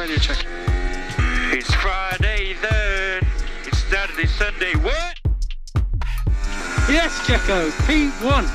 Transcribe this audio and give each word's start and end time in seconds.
radio 0.00 0.16
check. 0.16 0.46
It's 1.52 1.74
Friday 1.74 2.56
then. 2.62 3.20
It's 3.66 3.84
Saturday, 3.84 4.26
Sunday. 4.26 4.72
What? 4.76 5.14
Yes, 6.88 7.12
Checo. 7.26 7.68
P1. 7.84 8.48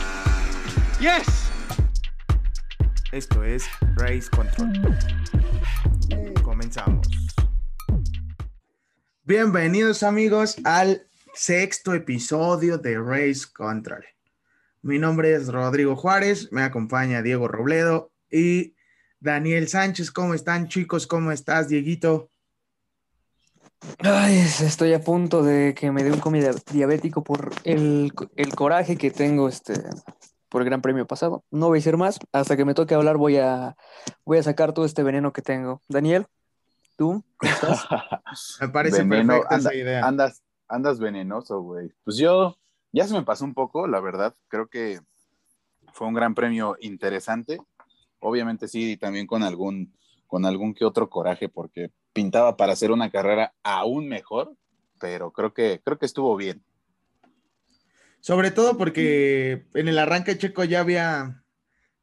Yes. 1.00 1.52
Esto 3.12 3.44
es 3.44 3.68
Race 3.96 4.28
Control. 4.28 4.74
Comenzamos. 6.42 7.08
Bienvenidos 9.24 10.02
amigos 10.02 10.56
al 10.64 11.06
sexto 11.36 11.94
episodio 11.94 12.80
de 12.80 12.98
Race 12.98 13.46
Control. 13.54 14.04
Mi 14.82 14.98
nombre 14.98 15.36
es 15.36 15.50
Rodrigo 15.50 15.96
Juárez, 15.96 16.52
me 16.52 16.64
acompaña 16.64 17.22
Diego 17.22 17.48
Robledo 17.48 18.12
y 18.32 18.75
Daniel 19.26 19.68
Sánchez. 19.68 20.12
¿Cómo 20.12 20.36
están 20.36 20.68
chicos? 20.68 21.08
¿Cómo 21.08 21.32
estás, 21.32 21.68
Dieguito? 21.68 22.30
Ay, 24.00 24.38
estoy 24.38 24.94
a 24.94 25.02
punto 25.02 25.42
de 25.44 25.74
que 25.74 25.92
me 25.92 26.04
dé 26.04 26.12
un 26.12 26.20
comida 26.20 26.52
diabético 26.72 27.24
por 27.24 27.52
el, 27.64 28.14
el, 28.36 28.56
coraje 28.56 28.98
que 28.98 29.10
tengo 29.10 29.50
este, 29.50 29.74
por 30.48 30.62
el 30.62 30.68
Gran 30.68 30.82
Premio 30.82 31.08
pasado. 31.08 31.44
No 31.50 31.68
voy 31.68 31.78
a 31.78 31.80
decir 31.80 31.98
más. 31.98 32.20
Hasta 32.32 32.56
que 32.56 32.66
me 32.66 32.76
toque 32.76 32.94
hablar 32.94 33.18
voy 33.18 33.38
a, 33.38 33.76
voy 34.26 34.38
a 34.38 34.44
sacar 34.44 34.74
todo 34.74 34.86
este 34.86 35.02
veneno 35.02 35.34
que 35.34 35.42
tengo. 35.42 35.82
Daniel, 35.90 36.28
¿tú? 36.96 37.24
¿Cómo 37.38 37.52
estás? 37.52 37.88
me 38.62 38.70
parece 38.70 39.04
Veneno, 39.04 39.34
perfecta 39.34 39.56
anda- 39.56 39.70
esa 39.72 39.78
idea. 39.78 40.06
Andas, 40.06 40.44
andas 40.68 41.00
venenoso, 41.00 41.62
güey. 41.62 41.92
Pues 42.04 42.18
yo, 42.18 42.58
ya 42.92 43.08
se 43.08 43.16
me 43.16 43.24
pasó 43.24 43.44
un 43.44 43.56
poco, 43.56 43.88
la 43.88 44.00
verdad. 44.00 44.36
Creo 44.50 44.68
que 44.68 45.02
fue 45.94 46.06
un 46.08 46.14
gran 46.14 46.36
premio 46.36 46.78
interesante. 46.80 47.60
Obviamente 48.26 48.68
sí, 48.68 48.98
también 48.98 49.28
con 49.28 49.44
algún, 49.44 49.94
con 50.26 50.46
algún 50.46 50.74
que 50.74 50.84
otro 50.84 51.12
coraje, 51.12 51.48
porque 51.48 51.92
pintaba 52.12 52.58
para 52.58 52.74
hacer 52.74 52.90
una 52.92 53.12
carrera 53.12 53.54
aún 53.62 54.08
mejor, 54.08 54.56
pero 55.00 55.32
creo 55.32 55.54
que, 55.54 55.80
creo 55.86 56.00
que 56.00 56.08
estuvo 56.08 56.36
bien. 56.36 56.64
Sobre 58.22 58.50
todo 58.50 58.80
porque 58.80 59.68
en 59.76 59.88
el 59.88 60.00
arranque 60.00 60.40
Checo 60.40 60.64
ya 60.64 60.80
había, 60.80 61.44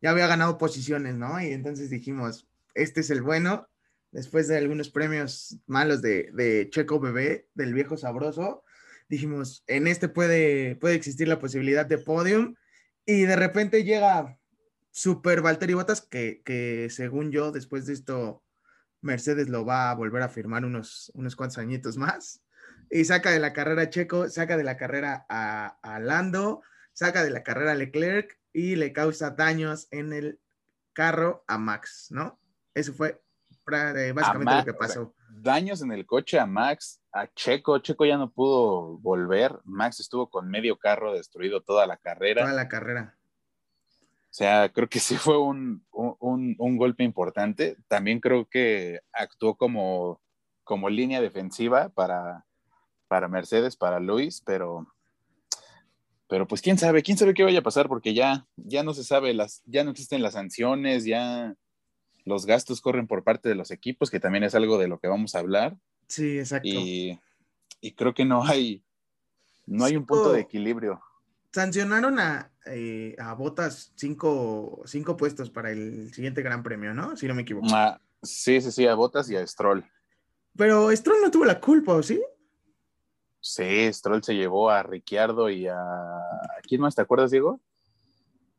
ya 0.01 0.11
había 0.11 0.29
ganado 0.29 0.59
posiciones, 0.59 1.17
¿no? 1.17 1.43
Y 1.43 1.47
entonces 1.47 1.91
dijimos, 1.91 2.47
este 2.75 3.01
es 3.01 3.11
el 3.11 3.21
bueno. 3.21 3.67
Después 4.13 4.47
de 4.47 4.59
algunos 4.59 4.91
premios 4.91 5.59
malos 5.67 6.03
de, 6.03 6.31
de 6.35 6.71
Checo 6.71 7.01
Bebé, 7.01 7.49
del 7.55 7.75
viejo 7.75 7.97
sabroso, 7.97 8.63
dijimos, 9.09 9.65
en 9.67 9.89
este 9.89 10.09
puede, 10.09 10.77
puede 10.77 10.95
existir 10.95 11.27
la 11.27 11.41
posibilidad 11.41 11.85
de 11.85 11.99
podium. 11.99 12.55
Y 13.05 13.23
de 13.23 13.35
repente 13.35 13.83
llega 13.83 14.39
Super 14.93 15.43
Valtteri 15.43 15.75
Bottas, 15.75 16.01
que, 16.03 16.43
que 16.45 16.89
según 16.91 17.33
yo, 17.33 17.51
después 17.51 17.87
de 17.87 17.95
esto, 17.95 18.45
Mercedes 19.01 19.49
lo 19.49 19.65
va 19.65 19.91
a 19.91 19.95
volver 19.95 20.23
a 20.23 20.29
firmar 20.29 20.65
unos, 20.65 21.11
unos 21.15 21.35
cuantos 21.35 21.59
añitos 21.59 21.97
más 21.97 22.43
y 22.91 23.05
saca 23.05 23.31
de 23.31 23.41
la 23.41 23.53
carrera 23.53 23.83
a 23.83 23.91
Checo, 23.91 24.29
saca 24.29 24.57
de 24.57 24.65
la 24.65 24.77
carrera 24.77 25.25
a, 25.29 25.79
a 25.83 25.99
Lando, 25.99 26.63
saca 26.93 27.25
de 27.25 27.31
la 27.31 27.43
carrera 27.43 27.73
a 27.73 27.75
Leclerc 27.75 28.39
y 28.53 28.77
le 28.77 28.93
causa 28.93 29.31
daños 29.31 29.89
en 29.91 30.13
el 30.13 30.39
carro 30.93 31.43
a 31.49 31.57
Max, 31.57 32.09
¿no? 32.11 32.39
Eso 32.75 32.93
fue 32.93 33.23
eh, 33.73 34.13
básicamente 34.15 34.55
lo 34.57 34.65
que 34.65 34.75
pasó. 34.75 35.15
Daños 35.31 35.81
en 35.81 35.93
el 35.93 36.05
coche 36.05 36.39
a 36.39 36.47
Max, 36.47 37.01
a 37.13 37.27
Checo. 37.29 37.79
Checo 37.79 38.05
ya 38.05 38.19
no 38.19 38.31
pudo 38.31 38.99
volver. 38.99 39.59
Max 39.65 40.01
estuvo 40.01 40.29
con 40.29 40.49
medio 40.49 40.79
carro 40.79 41.15
destruido 41.15 41.63
toda 41.63 41.87
la 41.87 41.97
carrera. 41.97 42.43
Toda 42.43 42.55
la 42.55 42.69
carrera. 42.69 43.17
O 44.33 44.35
sea, 44.35 44.71
creo 44.71 44.89
que 44.89 44.99
sí 44.99 45.17
fue 45.17 45.39
un, 45.39 45.85
un, 45.91 46.57
un 46.59 46.77
golpe 46.79 47.05
importante. 47.05 47.77
También 47.87 48.19
creo 48.19 48.49
que 48.49 49.01
actuó 49.13 49.57
como, 49.57 50.23
como 50.65 50.89
línea 50.89 51.21
defensiva 51.21 51.91
para, 51.91 52.47
para 53.09 53.29
Mercedes, 53.29 53.77
para 53.77 54.01
Luis, 54.01 54.41
pero, 54.41 54.87
pero 56.29 56.49
pues 56.49 56.63
quién 56.63 56.79
sabe, 56.79 57.03
quién 57.03 57.19
sabe 57.19 57.35
qué 57.35 57.45
vaya 57.45 57.59
a 57.59 57.63
pasar, 57.63 57.89
porque 57.89 58.15
ya, 58.15 58.47
ya 58.57 58.83
no 58.83 58.95
se 58.95 59.05
sabe, 59.05 59.35
las, 59.35 59.61
ya 59.67 59.85
no 59.85 59.91
existen 59.91 60.23
las 60.23 60.33
sanciones, 60.33 61.05
ya 61.05 61.55
los 62.25 62.47
gastos 62.47 62.81
corren 62.81 63.07
por 63.07 63.25
parte 63.25 63.51
de 63.51 63.55
los 63.55 63.71
equipos, 63.71 64.11
que 64.11 64.19
también 64.19 64.45
es 64.45 64.55
algo 64.55 64.79
de 64.79 64.89
lo 64.89 64.99
que 64.99 65.09
vamos 65.09 65.35
a 65.35 65.41
hablar. 65.41 65.77
Sí, 66.09 66.39
exacto. 66.39 66.69
Y, 66.69 67.21
y 67.83 67.93
creo 67.93 68.15
que 68.15 68.25
no 68.25 68.45
hay, 68.47 68.83
no 69.67 69.85
hay 69.85 69.95
un 69.97 70.07
punto 70.07 70.33
de 70.33 70.39
Cinco- 70.39 70.49
equilibrio. 70.49 71.03
Sancionaron 71.53 72.19
a, 72.19 72.51
eh, 72.67 73.17
a 73.19 73.35
Botas 73.35 73.93
cinco, 73.97 74.83
cinco 74.87 75.17
puestos 75.17 75.51
para 75.51 75.71
el 75.71 76.13
siguiente 76.13 76.43
Gran 76.43 76.63
Premio, 76.63 76.95
¿no? 76.95 77.17
Si 77.17 77.27
no 77.27 77.35
me 77.35 77.43
equivoco. 77.43 77.67
Ah, 77.73 78.01
sí, 78.23 78.61
sí, 78.61 78.71
sí, 78.73 78.87
a 78.87 78.95
Botas 78.95 79.29
y 79.31 79.37
a 79.37 79.47
Stroll. 79.47 79.85
Pero 80.57 80.91
Stroll 80.95 81.23
no 81.23 81.31
tuvo 81.31 81.45
la 81.45 81.61
culpa, 81.61 81.95
¿o 81.95 82.03
sí? 82.03 82.23
Sí, 83.41 83.93
Stroll 83.93 84.23
se 84.23 84.35
llevó 84.35 84.71
a 84.71 84.83
Ricciardo 84.83 85.51
y 85.51 85.67
a... 85.67 85.75
¿a 85.77 86.61
quién 86.63 86.81
más 86.81 86.95
te 86.95 87.03
acuerdas, 87.03 87.31
Diego? 87.31 87.61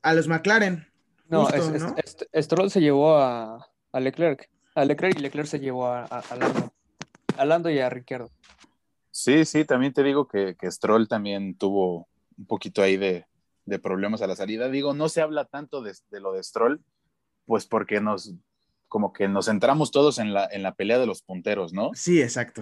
A 0.02 0.14
los 0.14 0.28
McLaren. 0.28 0.86
No, 1.30 1.44
Justo, 1.46 1.56
es- 1.56 1.76
es- 1.76 1.82
¿no? 1.82 1.96
es- 2.34 2.46
Stroll 2.46 2.70
se 2.70 2.82
llevó 2.82 3.16
a, 3.18 3.66
a 3.92 4.00
Leclerc. 4.00 4.50
A 4.76 4.84
Leclerc 4.84 5.18
y 5.18 5.22
Leclerc 5.22 5.48
se 5.48 5.60
llevó 5.60 5.88
a, 5.88 6.04
a, 6.04 6.20
a 6.20 6.36
Lando. 6.36 6.74
A 7.38 7.46
Lando 7.46 7.70
y 7.70 7.80
a 7.80 7.90
Ricciardo. 7.90 8.30
Sí, 9.12 9.46
sí, 9.46 9.64
también 9.64 9.94
te 9.94 10.04
digo 10.04 10.28
que, 10.28 10.56
que 10.60 10.70
Stroll 10.70 11.08
también 11.08 11.56
tuvo 11.56 12.08
un 12.38 12.46
poquito 12.46 12.82
ahí 12.82 12.98
de, 12.98 13.26
de 13.66 13.80
problemas 13.80 14.22
a 14.22 14.28
la 14.28 14.36
salida. 14.36 14.70
Digo, 14.70 14.94
no 14.94 15.10
se 15.10 15.22
habla 15.22 15.46
tanto 15.46 15.82
de, 15.82 15.94
de 16.12 16.20
lo 16.20 16.34
de 16.34 16.44
Stroll, 16.44 16.82
pues 17.46 17.66
porque 17.66 18.02
nos, 18.02 18.34
como 18.88 19.14
que 19.14 19.28
nos 19.28 19.46
centramos 19.46 19.92
todos 19.92 20.20
en 20.20 20.34
la, 20.34 20.48
en 20.52 20.64
la 20.64 20.74
pelea 20.76 21.00
de 21.00 21.06
los 21.06 21.22
punteros, 21.22 21.74
¿no? 21.74 21.92
Sí, 21.94 22.22
exacto. 22.22 22.62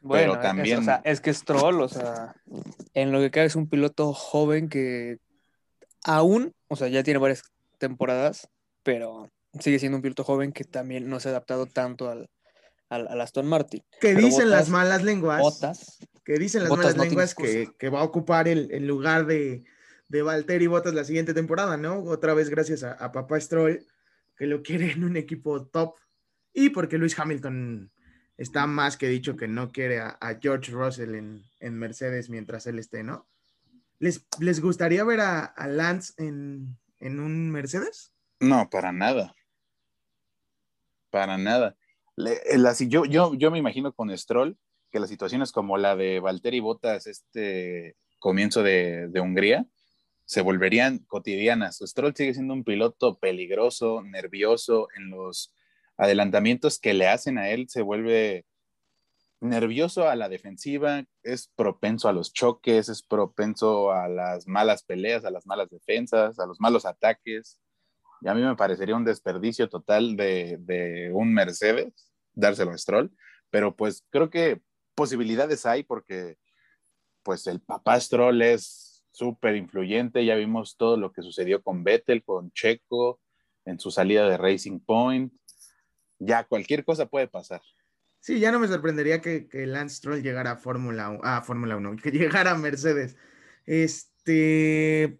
Bueno, 0.00 0.32
Pero 0.32 0.34
es- 0.34 0.40
también- 0.48 0.78
o 0.80 0.82
sea, 0.84 1.00
es 1.04 1.20
que 1.20 1.32
Stroll, 1.32 1.80
o 1.80 1.88
sea, 1.88 2.34
en 2.94 3.12
lo 3.12 3.20
que 3.20 3.30
cabe 3.30 3.46
es 3.46 3.56
un 3.56 3.68
piloto 3.68 4.12
joven 4.12 4.68
que 4.68 5.18
aún, 6.04 6.52
o 6.68 6.76
sea, 6.76 6.88
ya 6.88 7.02
tiene 7.02 7.18
varias 7.18 7.42
temporadas, 7.78 8.48
pero 8.82 9.30
sigue 9.60 9.78
siendo 9.78 9.96
un 9.98 10.02
piloto 10.02 10.24
joven 10.24 10.52
que 10.52 10.64
también 10.64 11.08
no 11.08 11.20
se 11.20 11.28
ha 11.28 11.32
adaptado 11.32 11.66
tanto 11.66 12.08
al, 12.10 12.28
al, 12.88 13.06
al 13.08 13.20
Aston 13.20 13.46
Martin. 13.46 13.80
Que 14.00 14.14
Pero 14.14 14.20
dicen 14.26 14.50
las 14.50 14.68
malas 14.68 15.02
lenguas. 15.02 15.40
Botas. 15.40 15.98
que 16.24 16.34
dicen 16.38 16.62
las 16.64 16.70
malas 16.70 16.96
no 16.96 17.04
lenguas 17.04 17.34
que, 17.34 17.68
que 17.78 17.88
va 17.88 18.00
a 18.00 18.04
ocupar 18.04 18.48
el, 18.48 18.70
el 18.72 18.86
lugar 18.86 19.26
de, 19.26 19.64
de 20.12 20.20
Valtteri 20.20 20.66
Bottas 20.66 20.92
la 20.92 21.04
siguiente 21.04 21.32
temporada, 21.32 21.78
¿no? 21.78 22.02
Otra 22.04 22.34
vez 22.34 22.50
gracias 22.50 22.82
a, 22.82 23.10
papá 23.12 23.40
Stroll, 23.40 23.82
que 24.36 24.46
lo 24.46 24.62
quiere 24.62 24.92
en 24.92 25.04
un 25.04 25.16
equipo 25.16 25.64
top, 25.64 25.94
y 26.52 26.68
porque 26.68 26.98
Luis 26.98 27.18
Hamilton 27.18 27.90
está 28.36 28.66
más 28.66 28.98
que 28.98 29.08
dicho 29.08 29.36
que 29.36 29.48
no 29.48 29.72
quiere 29.72 30.00
a, 30.00 30.18
George 30.38 30.70
Russell 30.70 31.14
en, 31.14 31.42
en 31.60 31.78
Mercedes 31.78 32.28
mientras 32.28 32.66
él 32.66 32.78
esté, 32.78 33.02
¿no? 33.02 33.26
¿Les, 34.00 34.26
les 34.38 34.60
gustaría 34.60 35.02
ver 35.02 35.20
a, 35.20 35.54
Lance 35.66 36.12
en, 36.18 36.76
en 37.00 37.18
un 37.18 37.50
Mercedes? 37.50 38.12
No, 38.38 38.68
para 38.68 38.92
nada. 38.92 39.34
Para 41.08 41.38
nada. 41.38 41.74
Le- 42.16 42.42
la- 42.58 42.74
si 42.74 42.88
yo, 42.88 43.06
yo, 43.06 43.32
yo 43.32 43.50
me 43.50 43.58
imagino 43.58 43.94
con 43.94 44.14
Stroll 44.18 44.58
que 44.90 45.00
las 45.00 45.08
situaciones 45.08 45.52
como 45.52 45.78
la 45.78 45.96
de 45.96 46.20
Valtteri 46.20 46.60
Bottas, 46.60 47.06
este 47.06 47.96
comienzo 48.18 48.62
de, 48.62 49.08
de 49.08 49.20
Hungría, 49.20 49.66
se 50.32 50.40
volverían 50.40 51.00
cotidianas. 51.00 51.82
Stroll 51.84 52.16
sigue 52.16 52.32
siendo 52.32 52.54
un 52.54 52.64
piloto 52.64 53.18
peligroso, 53.18 54.02
nervioso 54.02 54.88
en 54.96 55.10
los 55.10 55.54
adelantamientos 55.98 56.78
que 56.78 56.94
le 56.94 57.06
hacen 57.06 57.36
a 57.36 57.50
él, 57.50 57.68
se 57.68 57.82
vuelve 57.82 58.46
nervioso 59.40 60.08
a 60.08 60.16
la 60.16 60.30
defensiva, 60.30 61.04
es 61.22 61.48
propenso 61.54 62.08
a 62.08 62.14
los 62.14 62.32
choques, 62.32 62.88
es 62.88 63.02
propenso 63.02 63.92
a 63.92 64.08
las 64.08 64.48
malas 64.48 64.84
peleas, 64.84 65.26
a 65.26 65.30
las 65.30 65.44
malas 65.44 65.68
defensas, 65.68 66.38
a 66.38 66.46
los 66.46 66.58
malos 66.60 66.86
ataques. 66.86 67.60
Y 68.22 68.28
a 68.28 68.34
mí 68.34 68.40
me 68.40 68.56
parecería 68.56 68.96
un 68.96 69.04
desperdicio 69.04 69.68
total 69.68 70.16
de, 70.16 71.10
un 71.12 71.34
Mercedes 71.34 72.10
dárselo 72.32 72.70
a 72.70 72.78
Stroll, 72.78 73.14
pero 73.50 73.76
pues 73.76 74.06
creo 74.08 74.30
que 74.30 74.62
posibilidades 74.94 75.66
hay 75.66 75.82
porque 75.82 76.38
pues 77.22 77.46
el 77.46 77.60
papá 77.60 78.00
Stroll 78.00 78.40
es 78.40 78.91
súper 79.12 79.56
influyente, 79.56 80.24
ya 80.24 80.34
vimos 80.34 80.76
todo 80.76 80.96
lo 80.96 81.12
que 81.12 81.22
sucedió 81.22 81.62
con 81.62 81.84
Vettel, 81.84 82.24
con 82.24 82.50
Checo, 82.52 83.20
en 83.64 83.78
su 83.78 83.90
salida 83.90 84.28
de 84.28 84.36
Racing 84.36 84.80
Point, 84.80 85.32
ya 86.18 86.44
cualquier 86.44 86.84
cosa 86.84 87.06
puede 87.06 87.28
pasar. 87.28 87.60
Sí, 88.20 88.38
ya 88.38 88.52
no 88.52 88.58
me 88.58 88.68
sorprendería 88.68 89.20
que, 89.20 89.48
que 89.48 89.66
Lance 89.66 89.96
Stroll 89.96 90.22
llegara 90.22 90.52
a 90.52 90.56
Fórmula 90.56 91.10
1, 91.10 91.20
a 91.22 91.42
Fórmula 91.42 91.76
1, 91.76 91.96
que 92.02 92.10
llegara 92.10 92.52
a 92.52 92.58
Mercedes. 92.58 93.16
Este, 93.66 95.18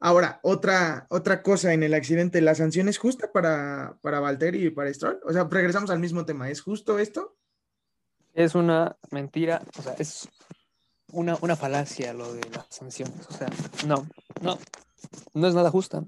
ahora, 0.00 0.40
otra, 0.42 1.06
otra 1.10 1.42
cosa 1.42 1.72
en 1.72 1.82
el 1.82 1.94
accidente, 1.94 2.40
¿la 2.40 2.54
sanción 2.54 2.88
es 2.88 2.98
justa 2.98 3.32
para, 3.32 3.98
para 4.02 4.20
Valtteri 4.20 4.66
y 4.66 4.70
para 4.70 4.92
Stroll? 4.92 5.20
O 5.24 5.32
sea, 5.32 5.44
regresamos 5.50 5.90
al 5.90 6.00
mismo 6.00 6.24
tema, 6.24 6.50
¿es 6.50 6.60
justo 6.60 6.98
esto? 6.98 7.36
Es 8.34 8.54
una 8.54 8.96
mentira, 9.10 9.62
o 9.76 9.82
sea, 9.82 9.94
es 9.94 10.28
una, 11.12 11.36
una 11.40 11.56
falacia 11.56 12.12
lo 12.12 12.32
de 12.32 12.48
las 12.50 12.66
sanciones. 12.70 13.26
O 13.28 13.32
sea, 13.32 13.48
no, 13.86 14.06
no, 14.42 14.58
no 15.34 15.46
es 15.48 15.54
nada 15.54 15.70
justa. 15.70 16.04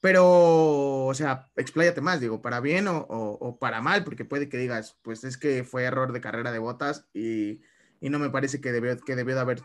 Pero, 0.00 1.06
o 1.06 1.14
sea, 1.14 1.50
expláyate 1.56 2.02
más, 2.02 2.20
digo, 2.20 2.42
para 2.42 2.60
bien 2.60 2.88
o, 2.88 2.98
o- 3.08 3.38
o 3.40 3.58
para 3.58 3.80
mal, 3.80 4.04
porque 4.04 4.26
puede 4.26 4.48
que 4.50 4.58
digas, 4.58 4.98
pues 5.02 5.24
es 5.24 5.38
que 5.38 5.64
fue 5.64 5.84
error 5.84 6.12
de 6.12 6.20
carrera 6.20 6.52
de 6.52 6.58
botas 6.58 7.06
y, 7.14 7.62
y 8.00 8.10
no 8.10 8.18
me 8.18 8.28
parece 8.28 8.60
que 8.60 8.70
debió, 8.70 8.98
que 8.98 9.16
debió 9.16 9.34
de 9.34 9.40
haber 9.40 9.62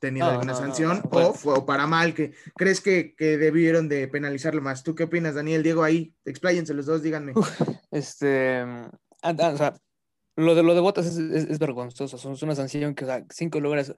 tenido 0.00 0.26
No, 0.26 0.32
alguna 0.32 0.52
no, 0.52 0.58
sanción, 0.58 1.02
no, 1.12 1.28
o, 1.28 1.32
fue, 1.32 1.54
o 1.54 1.64
para 1.66 1.86
mal, 1.86 2.12
que 2.12 2.32
crees 2.56 2.80
que, 2.80 3.14
que 3.14 3.36
debieron 3.38 3.88
de 3.88 4.08
penalizarlo 4.08 4.60
más. 4.62 4.82
¿Tú 4.82 4.96
qué 4.96 5.04
opinas, 5.04 5.36
Daniel? 5.36 5.62
Diego, 5.62 5.84
ahí, 5.84 6.12
expláyense 6.24 6.74
los 6.74 6.86
dos, 6.86 7.02
díganme. 7.02 7.34
Este, 7.92 8.58
ah, 8.60 8.90
ah, 9.22 9.50
o 9.54 9.56
sea, 9.56 9.74
lo 10.38 10.54
de 10.54 10.62
lo 10.62 10.74
de 10.74 10.80
botas 10.80 11.06
es, 11.06 11.58
vergonzoso. 11.58 12.16
Es 12.16 12.42
una 12.42 12.54
sanción 12.54 12.94
que, 12.94 13.04
o 13.04 13.08
sea, 13.08 13.24
cinco 13.30 13.58
lugares. 13.58 13.92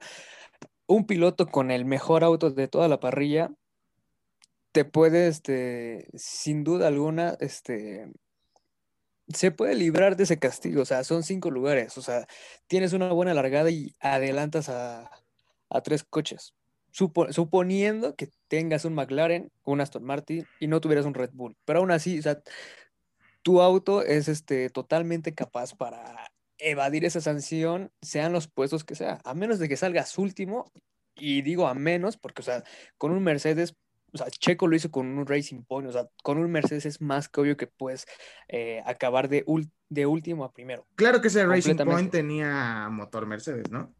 Un 0.87 1.05
piloto 1.05 1.45
con 1.47 1.69
el 1.69 1.85
mejor 1.85 2.23
auto 2.23 2.49
de 2.49 2.67
toda 2.67 2.87
la 2.87 2.99
parrilla 2.99 3.51
te 4.71 4.83
puede, 4.83 5.27
este, 5.27 6.07
sin 6.15 6.63
duda 6.63 6.87
alguna, 6.87 7.37
este, 7.39 8.11
se 9.27 9.51
puede 9.51 9.75
librar 9.75 10.15
de 10.15 10.23
ese 10.23 10.39
castigo. 10.39 10.81
O 10.81 10.85
sea, 10.85 11.03
son 11.03 11.21
cinco 11.23 11.51
lugares. 11.51 11.97
O 11.99 12.01
sea, 12.01 12.25
tienes 12.65 12.93
una 12.93 13.13
buena 13.13 13.35
largada 13.35 13.69
y 13.69 13.95
adelantas 13.99 14.67
a, 14.69 15.11
a 15.69 15.81
tres 15.81 16.03
coches. 16.03 16.55
Supo- 16.91 17.31
suponiendo 17.31 18.15
que 18.15 18.29
tengas 18.47 18.83
un 18.83 18.95
McLaren, 18.95 19.51
un 19.63 19.79
Aston 19.79 20.03
Martin 20.03 20.47
y 20.59 20.67
no 20.67 20.81
tuvieras 20.81 21.05
un 21.05 21.13
Red 21.13 21.31
Bull. 21.33 21.55
Pero 21.65 21.79
aún 21.79 21.91
así, 21.91 22.17
o 22.17 22.21
sea, 22.23 22.41
tu 23.43 23.61
auto 23.61 24.03
es 24.03 24.27
este, 24.27 24.69
totalmente 24.69 25.33
capaz 25.33 25.73
para 25.73 26.30
evadir 26.61 27.05
esa 27.05 27.21
sanción, 27.21 27.91
sean 28.01 28.31
los 28.33 28.47
puestos 28.47 28.83
que 28.83 28.95
sea, 28.95 29.19
a 29.23 29.33
menos 29.33 29.59
de 29.59 29.67
que 29.67 29.77
salgas 29.77 30.17
último, 30.17 30.71
y 31.15 31.41
digo 31.41 31.67
a 31.67 31.73
menos, 31.73 32.17
porque, 32.17 32.41
o 32.41 32.45
sea, 32.45 32.63
con 32.97 33.11
un 33.11 33.23
Mercedes, 33.23 33.75
o 34.13 34.17
sea, 34.17 34.27
Checo 34.29 34.67
lo 34.67 34.75
hizo 34.75 34.91
con 34.91 35.07
un 35.07 35.25
Racing 35.25 35.63
Point, 35.63 35.89
o 35.89 35.91
sea, 35.91 36.07
con 36.23 36.37
un 36.37 36.51
Mercedes 36.51 36.85
es 36.85 37.01
más 37.01 37.29
que 37.29 37.41
obvio 37.41 37.57
que 37.57 37.67
puedes 37.67 38.05
eh, 38.47 38.81
acabar 38.85 39.27
de, 39.29 39.45
ul- 39.45 39.71
de 39.89 40.05
último 40.05 40.43
a 40.45 40.51
primero. 40.53 40.85
Claro 40.95 41.21
que 41.21 41.27
ese 41.27 41.45
Racing. 41.45 41.75
Point 41.77 42.11
tenía 42.11 42.87
motor 42.89 43.25
Mercedes, 43.25 43.69
¿no? 43.71 43.93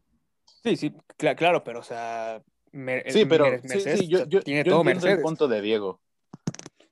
Sí, 0.62 0.76
sí, 0.76 0.94
cla- 1.18 1.36
claro, 1.36 1.64
pero, 1.64 1.80
o 1.80 1.84
sea, 1.84 2.42
Mer- 2.72 3.04
Sí, 3.12 3.24
pero 3.26 3.46
sí, 3.46 3.68
Mercedes 3.68 4.00
sí, 4.00 4.08
yo, 4.08 4.26
yo, 4.26 4.40
tiene 4.42 4.64
yo 4.64 4.72
todo 4.72 4.84
Mercedes. 4.84 5.16
el 5.16 5.22
punto 5.22 5.48
de 5.48 5.60
Diego. 5.60 6.00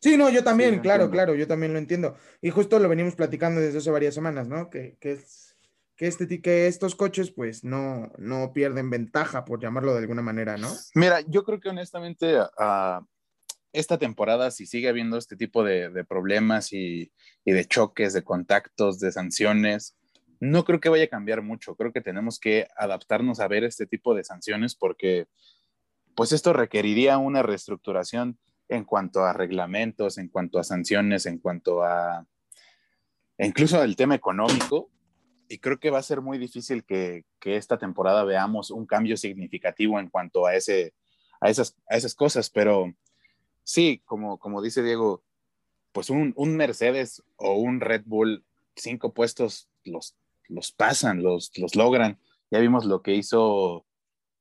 Sí, 0.02 0.16
no, 0.16 0.30
yo 0.30 0.42
también, 0.42 0.80
claro, 0.80 1.04
entiendo. 1.04 1.10
claro, 1.12 1.34
yo 1.34 1.46
también 1.46 1.72
lo 1.74 1.78
entiendo. 1.78 2.16
Y 2.40 2.50
justo 2.50 2.78
lo 2.78 2.88
venimos 2.88 3.14
platicando 3.14 3.60
desde 3.60 3.78
hace 3.78 3.90
varias 3.90 4.14
semanas, 4.14 4.48
¿no? 4.48 4.70
Que, 4.70 4.96
que, 4.98 5.12
es- 5.12 5.49
que, 6.00 6.06
este, 6.06 6.40
que 6.40 6.66
estos 6.66 6.94
coches, 6.94 7.30
pues, 7.30 7.62
no, 7.62 8.10
no 8.16 8.54
pierden 8.54 8.88
ventaja, 8.88 9.44
por 9.44 9.60
llamarlo 9.60 9.92
de 9.92 9.98
alguna 9.98 10.22
manera, 10.22 10.56
¿no? 10.56 10.72
Mira, 10.94 11.20
yo 11.28 11.44
creo 11.44 11.60
que 11.60 11.68
honestamente 11.68 12.38
ah, 12.58 13.04
esta 13.74 13.98
temporada, 13.98 14.50
si 14.50 14.64
sigue 14.64 14.88
habiendo 14.88 15.18
este 15.18 15.36
tipo 15.36 15.62
de, 15.62 16.02
problemas 16.08 16.72
y, 16.72 17.12
y 17.44 17.52
de 17.52 17.66
choques, 17.66 18.14
de 18.14 18.24
contactos, 18.24 18.98
de 18.98 19.12
sanciones, 19.12 19.94
no 20.40 20.64
creo 20.64 20.80
que 20.80 20.88
vaya 20.88 21.04
a 21.04 21.08
cambiar 21.08 21.42
mucho. 21.42 21.76
Creo 21.76 21.92
que 21.92 22.00
tenemos 22.00 22.40
que 22.40 22.66
adaptarnos 22.78 23.38
a 23.38 23.48
ver 23.48 23.64
este 23.64 23.86
tipo 23.86 24.14
de 24.14 24.24
sanciones 24.24 24.74
porque 24.74 25.26
pues 26.14 26.32
esto 26.32 26.54
requeriría 26.54 27.18
una 27.18 27.42
reestructuración 27.42 28.38
en 28.70 28.84
cuanto 28.84 29.26
a 29.26 29.34
reglamentos, 29.34 30.16
en 30.16 30.28
cuanto 30.28 30.58
a 30.58 30.64
sanciones, 30.64 31.26
en 31.26 31.40
cuanto 31.40 31.82
a 31.82 32.26
incluso 33.36 33.82
el 33.82 33.96
tema 33.96 34.14
económico. 34.14 34.88
Y 35.52 35.58
creo 35.58 35.80
que 35.80 35.90
va 35.90 35.98
a 35.98 36.04
ser 36.04 36.20
muy 36.20 36.38
difícil 36.38 36.84
que, 36.84 37.24
que 37.40 37.56
esta 37.56 37.76
temporada 37.76 38.22
veamos 38.22 38.70
un 38.70 38.86
cambio 38.86 39.16
significativo 39.16 39.98
en 39.98 40.08
cuanto 40.08 40.46
a, 40.46 40.54
ese, 40.54 40.94
a, 41.40 41.50
esas, 41.50 41.76
a 41.88 41.96
esas 41.96 42.14
cosas. 42.14 42.50
Pero 42.50 42.94
sí, 43.64 44.00
como, 44.04 44.38
como 44.38 44.62
dice 44.62 44.80
Diego, 44.80 45.24
pues 45.90 46.08
un, 46.08 46.32
un 46.36 46.56
Mercedes 46.56 47.24
o 47.34 47.54
un 47.54 47.80
Red 47.80 48.02
Bull, 48.06 48.44
cinco 48.76 49.12
puestos 49.12 49.68
los, 49.82 50.14
los 50.46 50.70
pasan, 50.70 51.20
los, 51.20 51.50
los 51.58 51.74
logran. 51.74 52.20
Ya 52.52 52.60
vimos 52.60 52.84
lo 52.84 53.02
que 53.02 53.16
hizo 53.16 53.84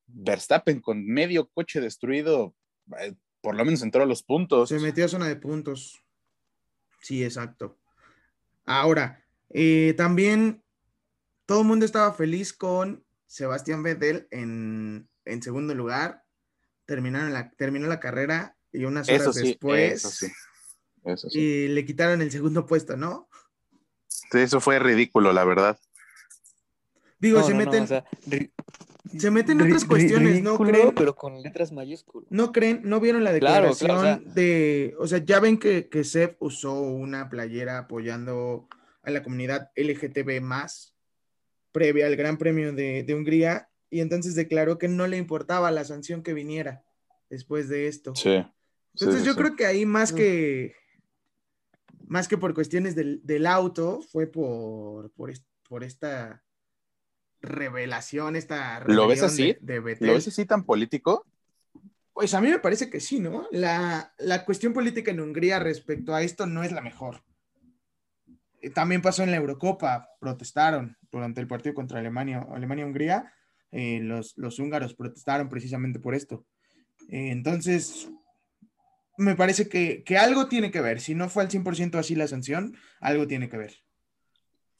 Verstappen 0.05 0.79
con 0.79 1.03
medio 1.07 1.47
coche 1.47 1.81
destruido, 1.81 2.53
eh, 2.99 3.15
por 3.41 3.55
lo 3.55 3.65
menos 3.65 3.81
entró 3.81 4.03
a 4.03 4.05
los 4.05 4.21
puntos. 4.21 4.69
Se 4.69 4.77
metió 4.77 5.05
a 5.05 5.07
zona 5.07 5.27
de 5.27 5.37
puntos. 5.37 6.03
Sí, 7.01 7.23
exacto. 7.23 7.79
Ahora, 8.63 9.25
eh, 9.49 9.95
también 9.97 10.61
todo 11.49 11.61
el 11.61 11.67
mundo 11.67 11.83
estaba 11.83 12.13
feliz 12.13 12.53
con 12.53 13.03
Sebastián 13.25 13.81
Vettel 13.81 14.27
en, 14.29 15.09
en 15.25 15.41
segundo 15.41 15.73
lugar. 15.73 16.23
Terminaron 16.85 17.33
la, 17.33 17.49
terminó 17.49 17.87
la 17.87 17.99
carrera 17.99 18.55
y 18.71 18.85
unas 18.85 19.09
horas 19.09 19.21
Eso 19.21 19.33
sí, 19.33 19.47
después 19.47 19.93
eso 19.93 20.11
sí. 20.11 20.31
Eso 21.05 21.27
sí. 21.27 21.39
y 21.39 21.67
le 21.69 21.83
quitaron 21.85 22.21
el 22.21 22.29
segundo 22.29 22.67
puesto, 22.67 22.95
¿no? 22.97 23.27
Eso 24.31 24.59
fue 24.61 24.77
ridículo, 24.77 25.33
la 25.33 25.43
verdad. 25.43 25.79
Digo, 27.17 27.39
No, 27.39 27.47
se 27.47 27.53
no, 27.55 27.59
no, 27.61 27.65
meten, 27.65 27.83
o 27.83 27.87
sea, 27.87 28.05
ri- 28.27 28.51
se 29.17 29.31
meten 29.31 29.57
ri- 29.57 29.65
otras 29.69 29.85
cuestiones, 29.85 30.43
¿no 30.43 30.55
creen? 30.55 30.93
Pero 30.93 31.15
con 31.15 31.41
letras 31.41 31.71
mayúsculas. 31.71 32.27
¿No 32.29 32.51
creen? 32.51 32.81
¿No 32.83 32.99
vieron 32.99 33.23
la 33.23 33.31
Claro, 33.39 33.69
declaración 33.69 33.89
claro, 34.01 34.19
o 34.19 34.23
sea- 34.23 34.33
de, 34.35 34.95
o 34.99 35.07
sea, 35.07 35.17
ya 35.17 35.39
ven 35.39 35.57
que, 35.57 35.89
que 35.89 36.03
Seb 36.03 36.37
usó 36.39 36.73
una 36.79 37.27
playera 37.27 37.79
apoyando 37.79 38.67
a 39.01 39.09
la 39.09 39.23
comunidad 39.23 39.71
LGTB 39.75 40.41
más 40.41 40.93
previa 41.71 42.07
al 42.07 42.15
Gran 42.15 42.37
Premio 42.37 42.73
de, 42.73 43.03
de 43.03 43.15
Hungría 43.15 43.69
y 43.89 44.01
entonces 44.01 44.35
declaró 44.35 44.77
que 44.77 44.87
no 44.87 45.07
le 45.07 45.17
importaba 45.17 45.71
la 45.71 45.83
sanción 45.83 46.23
que 46.23 46.33
viniera 46.33 46.83
después 47.29 47.69
de 47.69 47.87
esto. 47.87 48.15
Sí. 48.15 48.43
Entonces 48.93 49.21
sí, 49.21 49.27
yo 49.27 49.33
sí. 49.33 49.37
creo 49.39 49.55
que 49.55 49.65
ahí 49.65 49.85
más 49.85 50.11
que 50.11 50.73
más 52.07 52.27
que 52.27 52.37
por 52.37 52.55
cuestiones 52.55 52.95
del, 52.95 53.21
del 53.23 53.45
auto 53.45 54.01
fue 54.01 54.25
por, 54.27 55.11
por, 55.11 55.31
por 55.67 55.83
esta 55.83 56.43
revelación, 57.41 58.35
esta 58.35 58.83
¿Lo 58.87 59.07
ves 59.07 59.21
así? 59.21 59.55
de, 59.61 59.79
de. 59.79 59.97
¿Lo 59.99 60.13
ves 60.13 60.27
así 60.27 60.45
tan 60.45 60.65
político? 60.65 61.25
Pues 62.13 62.33
a 62.33 62.41
mí 62.41 62.49
me 62.49 62.59
parece 62.59 62.89
que 62.89 62.99
sí, 62.99 63.19
¿no? 63.19 63.47
La, 63.51 64.13
la 64.17 64.43
cuestión 64.43 64.73
política 64.73 65.11
en 65.11 65.21
Hungría 65.21 65.59
respecto 65.59 66.13
a 66.13 66.23
esto 66.23 66.47
no 66.47 66.63
es 66.63 66.71
la 66.71 66.81
mejor. 66.81 67.23
Eh, 68.61 68.69
También 68.71 69.01
pasó 69.01 69.23
en 69.23 69.31
la 69.31 69.37
Eurocopa, 69.37 70.09
protestaron 70.19 70.97
durante 71.11 71.41
el 71.41 71.47
partido 71.47 71.73
contra 71.75 71.99
Alemania, 71.99 72.45
Alemania-Hungría, 72.51 73.33
eh, 73.71 73.99
los, 74.01 74.37
los 74.37 74.59
húngaros 74.59 74.95
protestaron 74.95 75.49
precisamente 75.49 75.99
por 75.99 76.15
esto. 76.15 76.45
Eh, 77.09 77.31
entonces, 77.31 78.09
me 79.17 79.35
parece 79.35 79.67
que, 79.67 80.03
que 80.03 80.17
algo 80.17 80.47
tiene 80.47 80.71
que 80.71 80.81
ver. 80.81 81.01
Si 81.01 81.13
no 81.15 81.29
fue 81.29 81.43
al 81.43 81.49
100% 81.49 81.97
así 81.97 82.15
la 82.15 82.27
sanción, 82.27 82.75
algo 82.99 83.27
tiene 83.27 83.49
que 83.49 83.57
ver. 83.57 83.75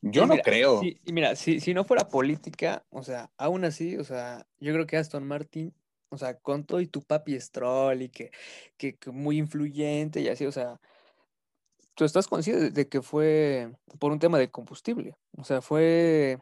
Yo 0.01 0.23
Y 0.23 0.25
no 0.25 0.33
mira, 0.33 0.43
creo. 0.43 0.79
sí, 0.79 0.99
y 1.05 1.11
mira, 1.13 1.35
si, 1.35 1.59
si 1.59 1.73
no 1.73 1.83
fuera 1.83 2.07
política, 2.07 2.85
o 2.89 3.03
sea, 3.03 3.31
aún 3.37 3.65
así, 3.65 3.97
o 3.97 4.03
sea, 4.03 4.47
yo 4.59 4.73
creo 4.73 4.87
que 4.87 4.95
Aston 4.97 5.27
Martin, 5.27 5.73
o 6.09 6.17
sea, 6.17 6.39
con 6.39 6.65
todo 6.65 6.79
y 6.79 6.87
tu 6.87 7.01
papi 7.01 7.39
Stroll 7.39 8.03
y 8.03 8.09
que, 8.09 8.31
que, 8.77 8.95
que 8.97 9.11
muy 9.11 9.37
influyente 9.37 10.21
y 10.21 10.29
así, 10.29 10.45
o 10.45 10.51
sea, 10.53 10.79
tú 11.99 12.05
estás 12.05 12.27
consciente 12.29 12.69
de, 12.71 12.87
que 12.87 13.01
fue 13.01 13.73
por 13.99 14.13
un 14.13 14.19
tema 14.19 14.37
de 14.39 14.49
combustible, 14.49 15.17
o 15.37 15.43
sea, 15.43 15.61
fue 15.61 16.39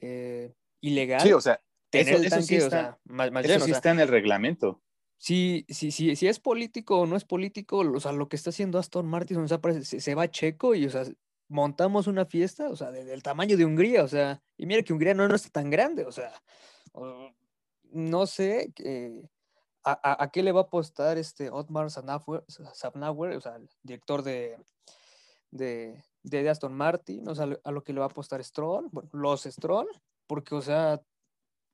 eh, 0.00 0.54
ilegal 0.80 1.20
Sí, 1.20 1.32
o 1.32 1.40
sea, 1.40 1.60
tener 1.90 2.10
eso, 2.10 2.16
el 2.18 2.26
eso 2.26 2.36
tanque, 2.36 2.46
sí 2.46 2.54
o 2.54 2.58
está, 2.58 2.70
sea, 2.70 2.98
más, 3.02 3.32
más 3.32 3.44
eso 3.44 3.54
lleno, 3.54 3.64
o 3.64 3.66
sí 3.66 3.72
sea, 3.72 3.78
está 3.78 3.90
en 3.90 3.98
el 3.98 4.06
reglamento. 4.06 4.80
si, 5.18 5.66
si, 5.68 5.90
si, 5.90 6.14
si 6.14 6.28
es 6.28 6.38
político 6.38 7.00
o 7.00 7.06
no 7.06 7.16
es 7.16 7.24
político, 7.24 7.78
o 7.78 7.98
sea, 7.98 8.12
lo 8.12 8.28
que 8.28 8.36
está 8.36 8.50
haciendo 8.50 8.78
Aston 8.78 9.04
Martin, 9.08 9.38
o 9.38 9.48
sea, 9.48 9.58
se, 9.82 9.98
se 10.00 10.14
va 10.14 10.30
Checo 10.30 10.76
y, 10.76 10.86
o 10.86 10.90
sea, 10.90 11.02
montamos 11.48 12.06
una 12.06 12.24
fiesta, 12.24 12.68
o 12.70 12.76
sea, 12.76 12.92
de- 12.92 13.04
del 13.04 13.24
tamaño 13.24 13.56
de 13.56 13.64
Hungría, 13.64 14.04
o 14.04 14.08
sea, 14.08 14.40
y 14.56 14.66
mira 14.66 14.82
que 14.84 14.92
Hungría 14.92 15.14
no, 15.14 15.26
no 15.26 15.34
está 15.34 15.50
tan 15.50 15.70
grande, 15.70 16.04
o 16.04 16.12
sea, 16.12 16.32
o- 16.92 17.32
no 17.90 18.26
sé 18.26 18.70
que- 18.76 19.28
a, 19.84 20.22
a- 20.24 20.30
qué 20.30 20.42
le 20.42 20.52
va 20.52 20.60
a 20.60 20.64
apostar 20.64 21.18
este 21.18 21.50
Otmar 21.50 21.90
Safnauer, 21.90 23.36
o 23.36 23.40
sea, 23.40 23.56
el 23.56 23.68
director 23.82 24.22
de, 24.22 24.56
de, 25.50 26.02
de 26.22 26.48
Aston 26.48 26.74
Martin, 26.74 27.28
o 27.28 27.34
sea, 27.34 27.46
a 27.62 27.70
lo 27.72 27.84
que 27.84 27.92
le 27.92 28.00
va 28.00 28.06
a 28.06 28.08
apostar 28.08 28.42
Stroll, 28.42 28.88
bueno, 28.90 29.10
los 29.12 29.42
Stroll, 29.44 29.88
porque, 30.26 30.54
o 30.54 30.62
sea, 30.62 31.02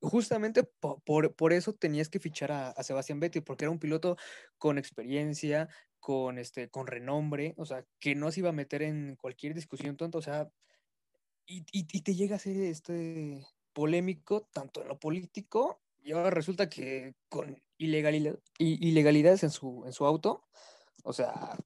justamente 0.02 0.64
po- 0.64 1.00
por, 1.05 1.35
por 1.35 1.52
eso 1.52 1.75
tenías 1.75 2.09
que 2.09 2.21
fichar 2.21 2.52
a, 2.52 2.71
a 2.71 2.83
Sebastián 2.83 3.21
Vettel, 3.21 3.43
porque 3.45 3.64
era 3.64 3.71
un 3.73 3.79
piloto 3.79 4.17
con 4.59 4.79
experiencia, 4.79 5.69
con, 6.00 6.38
este, 6.38 6.71
con 6.71 6.87
renombre, 6.87 7.55
o 7.59 7.64
sea, 7.67 7.85
que 7.99 8.14
no 8.14 8.31
se 8.31 8.40
iba 8.40 8.49
a 8.50 8.52
meter 8.52 8.83
en 8.83 9.17
cualquier 9.17 9.55
discusión 9.55 9.97
tonta, 9.97 10.19
o 10.19 10.23
sea, 10.23 10.50
y, 11.47 11.61
y- 11.73 11.87
y 11.93 12.02
te 12.02 12.14
llega 12.14 12.37
a 12.37 12.38
ser 12.38 12.57
este 12.57 13.45
polémico 13.73 14.49
tanto 14.52 14.83
en 14.83 14.88
lo 14.88 14.99
político, 14.99 15.81
y 16.02 16.12
ahora 16.12 16.30
resulta 16.30 16.69
que 16.69 17.14
con 17.28 17.62
ilegalidad, 17.78 18.38
ilegalidades 18.59 19.42
en 19.42 19.50
su, 19.50 19.85
en 19.87 19.92
su 19.92 20.07
auto, 20.07 20.45
o 21.02 21.12
sea, 21.12 21.57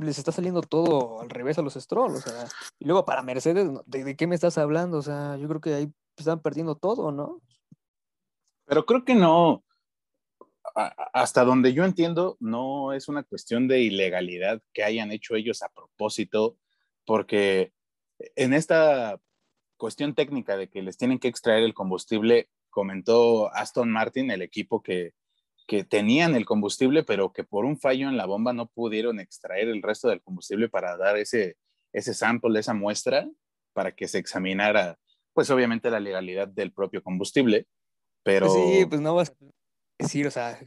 les 0.00 0.18
está 0.18 0.32
saliendo 0.32 0.60
todo 0.60 1.20
al 1.20 1.30
revés 1.30 1.58
a 1.58 1.62
los 1.62 1.74
Stroll, 1.74 2.16
o 2.16 2.20
sea, 2.20 2.48
y 2.78 2.84
luego 2.84 3.04
para 3.04 3.22
Mercedes, 3.22 3.66
¿no? 3.66 3.82
¿de, 3.86 4.04
de 4.04 4.16
qué 4.16 4.26
me 4.26 4.34
estás 4.34 4.58
hablando? 4.58 4.98
O 4.98 5.02
sea, 5.02 5.36
yo 5.36 5.48
creo 5.48 5.60
que 5.60 5.74
ahí 5.74 5.92
están 6.16 6.40
perdiendo 6.40 6.76
todo, 6.76 7.12
¿no? 7.12 7.40
Pero 8.66 8.84
creo 8.84 9.04
que 9.04 9.14
no. 9.14 9.64
hasta 11.12 11.44
donde 11.44 11.72
yo 11.72 11.84
entiendo, 11.84 12.36
no 12.40 12.92
es 12.92 13.08
una 13.08 13.22
cuestión 13.22 13.68
de 13.68 13.80
ilegalidad 13.80 14.60
que 14.72 14.82
hayan 14.82 15.12
hecho 15.12 15.36
ellos 15.36 15.62
a 15.62 15.68
propósito, 15.68 16.56
porque 17.04 17.72
en 18.34 18.52
esta 18.54 19.20
cuestión 19.76 20.14
técnica 20.14 20.56
de 20.56 20.68
que 20.68 20.82
les 20.82 20.96
tienen 20.96 21.18
que 21.18 21.28
extraer 21.28 21.62
el 21.62 21.74
combustible, 21.74 22.48
comentó 22.76 23.50
Aston 23.54 23.90
Martin, 23.90 24.30
el 24.30 24.42
equipo 24.42 24.82
que, 24.82 25.14
que 25.66 25.82
tenían 25.82 26.34
el 26.34 26.44
combustible, 26.44 27.04
pero 27.04 27.32
que 27.32 27.42
por 27.42 27.64
un 27.64 27.78
fallo 27.78 28.06
en 28.06 28.18
la 28.18 28.26
bomba 28.26 28.52
no 28.52 28.66
pudieron 28.66 29.18
extraer 29.18 29.68
el 29.68 29.80
resto 29.80 30.08
del 30.08 30.20
combustible 30.20 30.68
para 30.68 30.98
dar 30.98 31.16
ese, 31.16 31.56
ese 31.94 32.12
sample, 32.12 32.60
esa 32.60 32.74
muestra, 32.74 33.30
para 33.72 33.92
que 33.92 34.08
se 34.08 34.18
examinara, 34.18 34.98
pues 35.32 35.48
obviamente 35.48 35.90
la 35.90 36.00
legalidad 36.00 36.48
del 36.48 36.70
propio 36.70 37.02
combustible. 37.02 37.66
Pero... 38.22 38.48
Pues 38.48 38.58
sí, 38.58 38.84
pues 38.84 39.00
no 39.00 39.14
vas 39.14 39.34
Sí, 39.98 40.22
o 40.24 40.30
sea, 40.30 40.58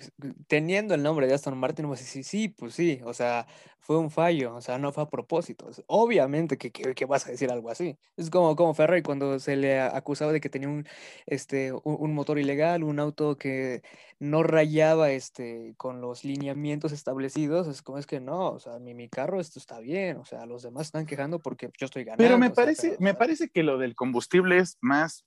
teniendo 0.47 0.95
el 0.95 1.03
nombre 1.03 1.27
de 1.27 1.35
Aston 1.35 1.55
Martin, 1.55 1.85
pues 1.85 1.99
sí, 1.99 2.23
sí, 2.23 2.49
pues 2.49 2.73
sí, 2.73 2.99
o 3.03 3.13
sea, 3.13 3.45
fue 3.79 3.97
un 3.99 4.09
fallo, 4.09 4.55
o 4.55 4.61
sea, 4.61 4.79
no 4.79 4.91
fue 4.91 5.03
a 5.03 5.09
propósito. 5.09 5.69
Obviamente 5.85 6.57
que, 6.57 6.71
que, 6.71 7.05
vas 7.05 7.27
a 7.27 7.31
decir 7.31 7.51
algo 7.51 7.69
así. 7.69 7.95
Es 8.17 8.31
como, 8.31 8.55
como 8.55 8.73
Ferrari 8.73 9.03
cuando 9.03 9.37
se 9.37 9.55
le 9.55 9.79
acusaba 9.81 10.31
de 10.31 10.41
que 10.41 10.49
tenía 10.49 10.67
un, 10.67 10.87
este, 11.27 11.71
un, 11.71 12.13
motor 12.15 12.39
ilegal, 12.39 12.83
un 12.83 12.99
auto 12.99 13.37
que 13.37 13.83
no 14.17 14.41
rayaba 14.41 15.11
este, 15.11 15.75
con 15.77 16.01
los 16.01 16.23
lineamientos 16.23 16.91
establecidos. 16.91 17.67
Es 17.67 17.83
como 17.83 17.99
es 17.99 18.07
que 18.07 18.19
no, 18.19 18.49
o 18.53 18.59
sea, 18.59 18.79
mi, 18.79 18.95
mi 18.95 19.09
carro 19.09 19.39
esto 19.39 19.59
está 19.59 19.79
bien, 19.79 20.17
o 20.17 20.25
sea, 20.25 20.47
los 20.47 20.63
demás 20.63 20.87
están 20.87 21.05
quejando 21.05 21.39
porque 21.39 21.69
yo 21.77 21.85
estoy 21.85 22.03
ganando. 22.03 22.23
Pero 22.23 22.39
me 22.39 22.49
parece, 22.49 22.97
me 22.99 23.13
parece 23.13 23.49
que 23.49 23.61
lo 23.61 23.77
del 23.77 23.93
combustible 23.93 24.57
es 24.57 24.79
más, 24.81 25.23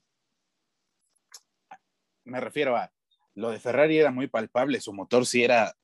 me 2.25 2.41
refiero 2.41 2.77
a 2.77 2.93
lo 3.35 3.51
de 3.51 3.61
Ferrari 3.61 3.99
era 3.99 4.11
muy 4.11 4.27
palpable, 4.27 4.81
su 4.81 4.93
motor 4.93 5.27
sí 5.27 5.43
era 5.43 5.75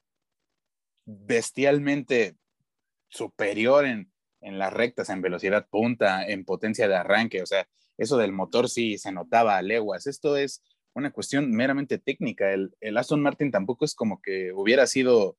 bestialmente 1.05 2.37
superior 3.09 3.87
en, 3.87 4.11
las 4.41 4.73
rectas, 4.73 5.09
en 5.09 5.23
velocidad 5.23 5.67
punta, 5.69 6.27
en 6.27 6.45
potencia 6.45 6.87
de 6.87 6.97
arranque, 6.97 7.43
o 7.43 7.47
sea, 7.47 7.67
eso 7.97 8.17
del 8.17 8.33
motor 8.33 8.69
sí 8.69 8.97
se 8.99 9.11
notaba 9.11 9.57
a 9.57 9.63
leguas. 9.63 10.07
Esto 10.07 10.37
es 10.37 10.63
una 10.95 11.11
cuestión 11.11 11.51
meramente 11.51 11.99
técnica. 11.99 12.53
El, 12.53 12.97
Aston 12.97 13.21
Martin 13.21 13.51
tampoco 13.51 13.85
es 13.85 13.95
como 13.95 14.23
que 14.23 14.53
hubiera 14.53 14.87
sido 14.87 15.37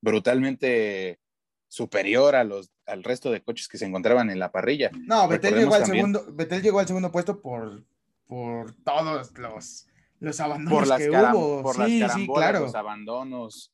brutalmente 0.00 1.20
superior 1.68 2.34
a 2.34 2.42
los, 2.42 2.72
al 2.86 3.04
resto 3.04 3.30
de 3.30 3.42
coches 3.42 3.68
que 3.68 3.78
se 3.78 3.86
encontraban 3.86 4.30
en 4.30 4.40
la 4.40 4.50
parrilla. 4.50 4.90
No, 5.06 5.28
Betel 5.28 5.54
llegó, 5.54 5.74
al 5.74 5.86
segundo, 5.86 6.26
llegó 6.60 6.80
al 6.80 6.88
segundo 6.88 7.12
puesto 7.12 7.40
por, 7.40 7.84
por 8.26 8.74
todos 8.82 9.32
los 9.38 9.86
los 10.20 10.38
abandonos 10.38 10.78
por 10.78 10.86
las 10.86 10.98
que 10.98 11.10
hubo. 11.10 11.62
Por 11.62 11.86
sí, 11.86 11.98
las 11.98 12.14
sí, 12.14 12.26
claro. 12.26 12.60
los 12.60 12.74
abandonos 12.74 13.72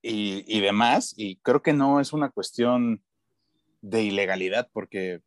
y, 0.00 0.44
y, 0.46 0.60
demás. 0.60 1.12
Y 1.16 1.36
creo 1.36 1.60
que 1.60 1.72
no 1.72 2.00
es 2.00 2.12
una 2.12 2.30
cuestión 2.30 3.02
de 3.82 4.02
ilegalidad, 4.04 4.68
porque 4.72 5.20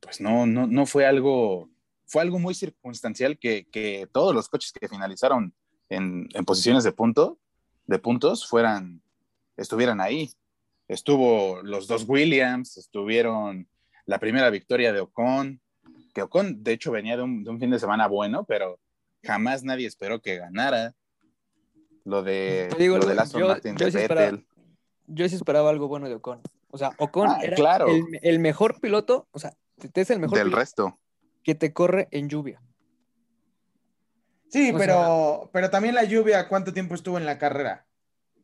pues 0.00 0.20
no, 0.20 0.46
no, 0.46 0.66
no 0.66 0.86
fue 0.86 1.06
algo, 1.06 1.68
fue 2.06 2.22
algo 2.22 2.38
muy 2.38 2.54
circunstancial 2.54 3.38
que, 3.38 3.66
que 3.70 4.08
todos 4.10 4.34
los 4.34 4.48
coches 4.48 4.72
que 4.72 4.88
finalizaron 4.88 5.54
en, 5.90 6.28
en, 6.32 6.44
posiciones 6.46 6.82
de 6.84 6.92
punto, 6.92 7.38
de 7.86 7.98
puntos, 7.98 8.48
fueran, 8.48 9.02
estuvieran 9.58 10.00
ahí. 10.00 10.30
Estuvo 10.88 11.62
los 11.62 11.86
dos 11.86 12.04
Williams, 12.08 12.78
estuvieron 12.78 13.68
la 14.06 14.18
primera 14.18 14.48
victoria 14.48 14.94
de 14.94 15.00
Ocon, 15.00 15.60
que 16.14 16.22
Ocon 16.22 16.64
de 16.64 16.72
hecho 16.72 16.90
venía 16.90 17.18
de 17.18 17.22
un, 17.22 17.44
de 17.44 17.50
un 17.50 17.60
fin 17.60 17.70
de 17.70 17.78
semana 17.78 18.08
bueno, 18.08 18.44
pero 18.44 18.80
jamás 19.22 19.62
nadie 19.62 19.86
esperó 19.86 20.20
que 20.20 20.36
ganara. 20.36 20.94
Lo 22.04 22.22
de, 22.22 22.68
lo 22.78 23.06
de 23.06 23.20
Aston 23.20 23.42
Martin 23.42 23.76
de 23.76 23.90
Vettel. 23.90 24.46
yo 25.06 25.28
sí 25.28 25.34
esperaba 25.34 25.70
algo 25.70 25.86
bueno 25.86 26.08
de 26.08 26.14
Ocon. 26.14 26.40
O 26.70 26.78
sea, 26.78 26.92
Ocon 26.98 27.28
ah, 27.28 27.38
era 27.42 27.84
el, 28.22 28.38
mejor 28.38 28.80
piloto, 28.80 29.28
o 29.32 29.38
sea, 29.38 29.54
es 29.94 30.10
el 30.10 30.18
mejor 30.18 30.38
del 30.38 30.52
resto 30.52 30.98
que 31.42 31.54
te 31.54 31.72
corre 31.72 32.08
en 32.10 32.28
lluvia. 32.28 32.62
Sí, 34.48 34.72
pero, 34.76 35.50
pero 35.52 35.70
también 35.70 35.94
la 35.94 36.04
lluvia, 36.04 36.48
¿cuánto 36.48 36.72
tiempo 36.72 36.94
estuvo 36.94 37.18
en 37.18 37.26
la 37.26 37.38
carrera? 37.38 37.86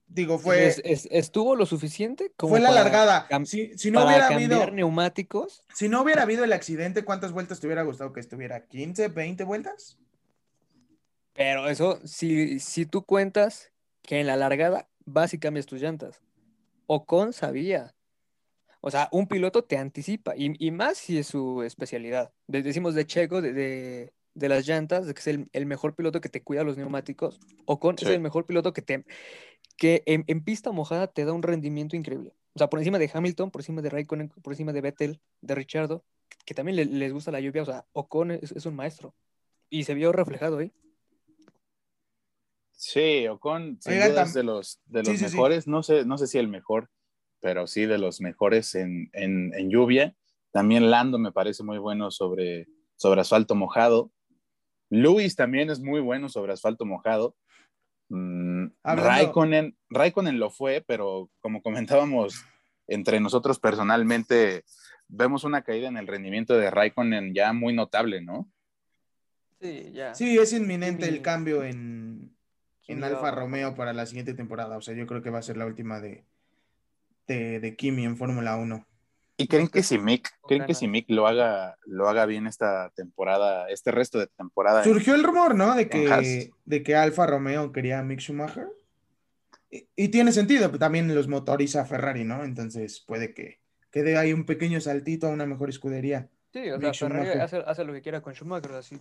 Digo, 0.08 0.38
fue. 0.38 0.72
estuvo 0.84 1.56
lo 1.56 1.66
suficiente 1.66 2.32
como. 2.36 2.50
Fue 2.50 2.60
la 2.60 2.70
largada. 2.70 3.26
Si, 3.44 3.76
si, 3.76 3.90
no 3.90 4.06
hubiera 4.06 4.28
habido. 4.28 4.70
neumáticos. 4.70 5.64
Si 5.74 5.88
no 5.88 6.02
hubiera 6.02 6.22
habido 6.22 6.44
el 6.44 6.52
accidente, 6.52 7.04
¿cuántas 7.04 7.32
vueltas 7.32 7.58
te 7.58 7.66
hubiera 7.66 7.82
gustado 7.82 8.12
que 8.12 8.20
estuviera? 8.20 8.68
¿15, 8.68 9.12
20 9.12 9.44
vueltas? 9.44 9.98
Pero 11.36 11.68
eso, 11.68 12.00
si, 12.04 12.60
si 12.60 12.86
tú 12.86 13.04
cuentas 13.04 13.72
que 14.02 14.20
en 14.20 14.26
la 14.26 14.36
largada 14.36 14.88
vas 15.04 15.34
y 15.34 15.38
cambias 15.38 15.66
tus 15.66 15.80
llantas. 15.80 16.22
Ocon 16.86 17.32
sabía. 17.32 17.94
O 18.80 18.90
sea, 18.90 19.08
un 19.10 19.26
piloto 19.26 19.64
te 19.64 19.78
anticipa, 19.78 20.34
y, 20.36 20.70
más 20.70 20.98
si 20.98 21.18
es 21.18 21.26
su 21.26 21.62
especialidad. 21.62 22.32
Decimos 22.46 22.94
de 22.94 23.06
Checo, 23.06 23.42
de, 23.42 24.12
de, 24.34 24.48
las 24.48 24.66
llantas, 24.66 25.06
de 25.06 25.14
que 25.14 25.20
es 25.20 25.26
el, 25.26 25.66
mejor 25.66 25.96
piloto 25.96 26.20
que 26.20 26.28
te 26.28 26.42
cuida 26.42 26.62
los 26.62 26.76
neumáticos. 26.76 27.40
Ocon 27.64 27.96
es 27.98 28.06
el 28.08 28.20
mejor 28.20 28.46
piloto 28.46 28.72
que, 28.72 28.82
te, 28.82 29.04
que 29.76 30.04
en, 30.06 30.44
pista 30.44 30.70
mojada 30.70 31.08
te 31.08 31.24
da 31.24 31.32
un 31.32 31.42
rendimiento 31.42 31.96
increíble. 31.96 32.34
O 32.54 32.58
sea, 32.58 32.70
por 32.70 32.78
encima 32.78 32.98
de 32.98 33.10
Hamilton, 33.12 33.50
por 33.50 33.62
encima 33.62 33.82
de 33.82 33.90
Raikkonen, 33.90 34.28
por 34.28 34.52
encima 34.52 34.72
de 34.72 34.80
Vettel, 34.80 35.20
de 35.40 35.54
Richardo, 35.56 36.04
que 36.44 36.54
también 36.54 36.98
les 36.98 37.12
gusta 37.12 37.32
la 37.32 37.40
lluvia. 37.40 37.62
O 37.62 37.66
sea, 37.66 37.86
Ocon 37.92 38.30
es, 38.30 38.52
es 38.52 38.66
un 38.66 38.76
maestro. 38.76 39.16
Y 39.68 39.82
se 39.82 39.94
vio 39.94 40.12
reflejado 40.12 40.58
ahí. 40.58 40.72
Sí, 42.76 43.26
Ocon 43.26 43.78
sin 43.80 43.94
duda 43.94 44.22
es 44.22 44.34
de 44.34 44.42
los, 44.42 44.80
de 44.84 45.02
los 45.02 45.20
mejores, 45.20 45.66
No, 45.66 45.82
sé, 45.82 46.04
no 46.04 46.18
sé 46.18 46.26
si 46.26 46.36
el 46.38 46.48
mejor, 46.48 46.90
pero 47.40 47.66
sí 47.66 47.86
de 47.86 47.96
los 47.96 48.20
mejores 48.20 48.74
en, 48.74 49.08
en, 49.14 49.70
lluvia. 49.70 50.14
También 50.52 50.90
Lando 50.90 51.18
me 51.18 51.32
parece 51.32 51.62
muy 51.62 51.78
bueno 51.78 52.10
sobre, 52.10 52.68
sobre 52.96 53.22
asfalto 53.22 53.54
mojado. 53.54 54.12
Luis 54.90 55.36
también 55.36 55.70
es 55.70 55.80
muy 55.80 56.00
bueno 56.00 56.28
sobre 56.28 56.52
asfalto 56.52 56.84
mojado. 56.84 57.34
Mm, 58.10 58.66
Raikkonen, 58.84 59.76
Raikkonen 59.88 60.38
lo 60.38 60.50
fue, 60.50 60.84
pero 60.86 61.30
como 61.40 61.62
comentábamos 61.62 62.44
entre 62.88 63.20
nosotros 63.20 63.58
personalmente, 63.58 64.64
vemos 65.08 65.44
una 65.44 65.62
caída 65.62 65.88
en 65.88 65.96
el 65.96 66.06
rendimiento 66.06 66.54
de 66.56 66.70
Raikkonen 66.70 67.34
ya 67.34 67.54
muy 67.54 67.72
notable, 67.72 68.20
¿no? 68.20 68.50
Sí, 69.60 69.92
ya. 69.94 70.14
Sí, 70.14 70.36
es 70.36 70.52
inminente 70.52 71.08
el 71.08 71.22
cambio 71.22 71.64
en, 71.64 72.35
en 72.88 73.04
Alfa 73.04 73.30
Romeo 73.30 73.74
para 73.74 73.92
la 73.92 74.06
siguiente 74.06 74.34
temporada. 74.34 74.76
O 74.76 74.80
sea, 74.80 74.94
yo 74.94 75.06
creo 75.06 75.22
que 75.22 75.30
va 75.30 75.38
a 75.38 75.42
ser 75.42 75.56
la 75.56 75.66
última 75.66 76.00
de, 76.00 76.24
de, 77.26 77.76
Kimi 77.76 78.04
en 78.04 78.16
Fórmula 78.16 78.56
1. 78.56 78.86
¿Y 79.38 79.48
creen 79.48 79.68
que 79.68 79.82
si 79.82 79.98
Mick, 79.98 80.30
creen 80.48 80.64
que 80.64 80.72
si 80.72 80.88
Mick 80.88 81.10
lo 81.10 81.26
haga, 81.26 81.76
lo 81.84 82.08
haga 82.08 82.24
bien 82.24 82.46
esta 82.46 82.90
temporada, 82.94 83.68
este 83.68 83.90
resto 83.90 84.18
de 84.18 84.28
temporada? 84.28 84.82
Surgió 84.82 85.14
el 85.14 85.24
rumor, 85.24 85.54
¿no? 85.54 85.74
De 85.74 85.88
que, 85.88 86.52
de 86.64 86.82
que 86.82 86.96
Alfa 86.96 87.26
Romeo 87.26 87.70
quería 87.70 87.98
a 87.98 88.02
Mick 88.02 88.20
Schumacher. 88.20 88.68
Y, 89.68 90.08
tiene 90.08 90.32
sentido, 90.32 90.70
también 90.78 91.12
los 91.14 91.28
motoriza 91.28 91.84
Ferrari, 91.84 92.24
¿no? 92.24 92.44
Entonces 92.44 93.00
puede 93.00 93.34
que 93.34 93.60
quede 93.90 94.16
ahí 94.16 94.32
un 94.32 94.46
pequeño 94.46 94.80
saltito 94.80 95.26
a 95.26 95.30
una 95.30 95.44
mejor 95.44 95.68
escudería. 95.68 96.30
Sí, 96.52 96.70
o 96.70 96.80
sea, 96.80 96.94
Ferrari 96.94 97.38
hace, 97.40 97.58
hace, 97.58 97.84
lo 97.84 97.92
que 97.92 98.00
quiera 98.00 98.22
con 98.22 98.32
Schumacher, 98.32 98.72
así 98.72 98.98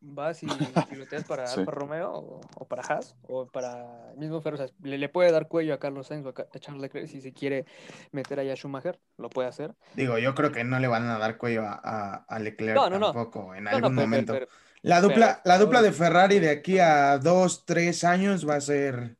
vas 0.00 0.42
y 0.42 0.46
piloteas 0.88 1.24
para 1.24 1.44
Alfa 1.44 1.70
Romeo 1.70 2.40
o, 2.56 2.68
para 2.68 2.82
Haas 2.82 3.16
o 3.28 3.46
para 3.46 4.12
mismo 4.16 4.40
Ferro. 4.40 4.58
le, 4.82 5.08
puede 5.08 5.30
dar 5.30 5.48
cuello 5.48 5.74
a 5.74 5.78
Carlos 5.78 6.06
Sainz 6.06 6.26
o 6.26 6.30
a 6.30 6.58
Charles 6.58 6.82
Leclerc 6.82 7.06
si 7.06 7.20
se 7.20 7.32
quiere 7.32 7.66
meter 8.12 8.40
allá 8.40 8.54
a 8.54 8.56
Schumacher, 8.56 8.98
lo 9.18 9.28
puede 9.28 9.48
hacer. 9.48 9.74
Digo, 9.94 10.18
yo 10.18 10.34
creo 10.34 10.52
que 10.52 10.64
no 10.64 10.78
le 10.78 10.88
van 10.88 11.06
a 11.08 11.18
dar 11.18 11.36
cuello 11.36 11.62
a, 11.64 12.24
a, 12.26 12.38
Leclerc 12.38 12.78
tampoco 12.78 13.54
en 13.54 13.68
algún 13.68 13.94
momento. 13.94 14.34
la 14.82 15.00
dupla, 15.00 15.42
la 15.44 15.58
dupla 15.58 15.82
de 15.82 15.92
Ferrari 15.92 16.38
de 16.38 16.50
aquí 16.50 16.78
a 16.78 17.18
dos, 17.18 17.64
tres 17.66 18.04
años 18.04 18.48
va 18.48 18.56
a 18.56 18.60
ser 18.60 19.16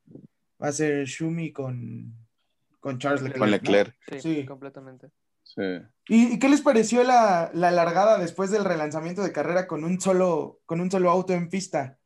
va 0.62 0.68
a 0.68 0.72
ser 0.72 1.06
Schumi 1.06 1.52
con, 1.52 2.14
con 2.80 2.98
Charles 2.98 3.22
Leclerc. 3.22 3.38
Con 3.38 3.50
Leclerc. 3.50 3.94
sí, 4.18 4.44
completamente. 4.44 5.10
¿Y, 6.08 6.38
qué 6.38 6.48
les 6.48 6.60
pareció 6.60 7.04
la, 7.04 7.50
largada 7.54 8.18
después 8.18 8.50
del 8.50 8.64
relanzamiento 8.64 9.22
de 9.22 9.32
carrera 9.32 9.66
con 9.66 9.84
un 9.84 10.00
solo, 10.00 10.60
con 10.66 10.80
un 10.80 10.90
solo 10.90 11.10
auto 11.10 11.32
en 11.32 11.48
pista? 11.48 11.98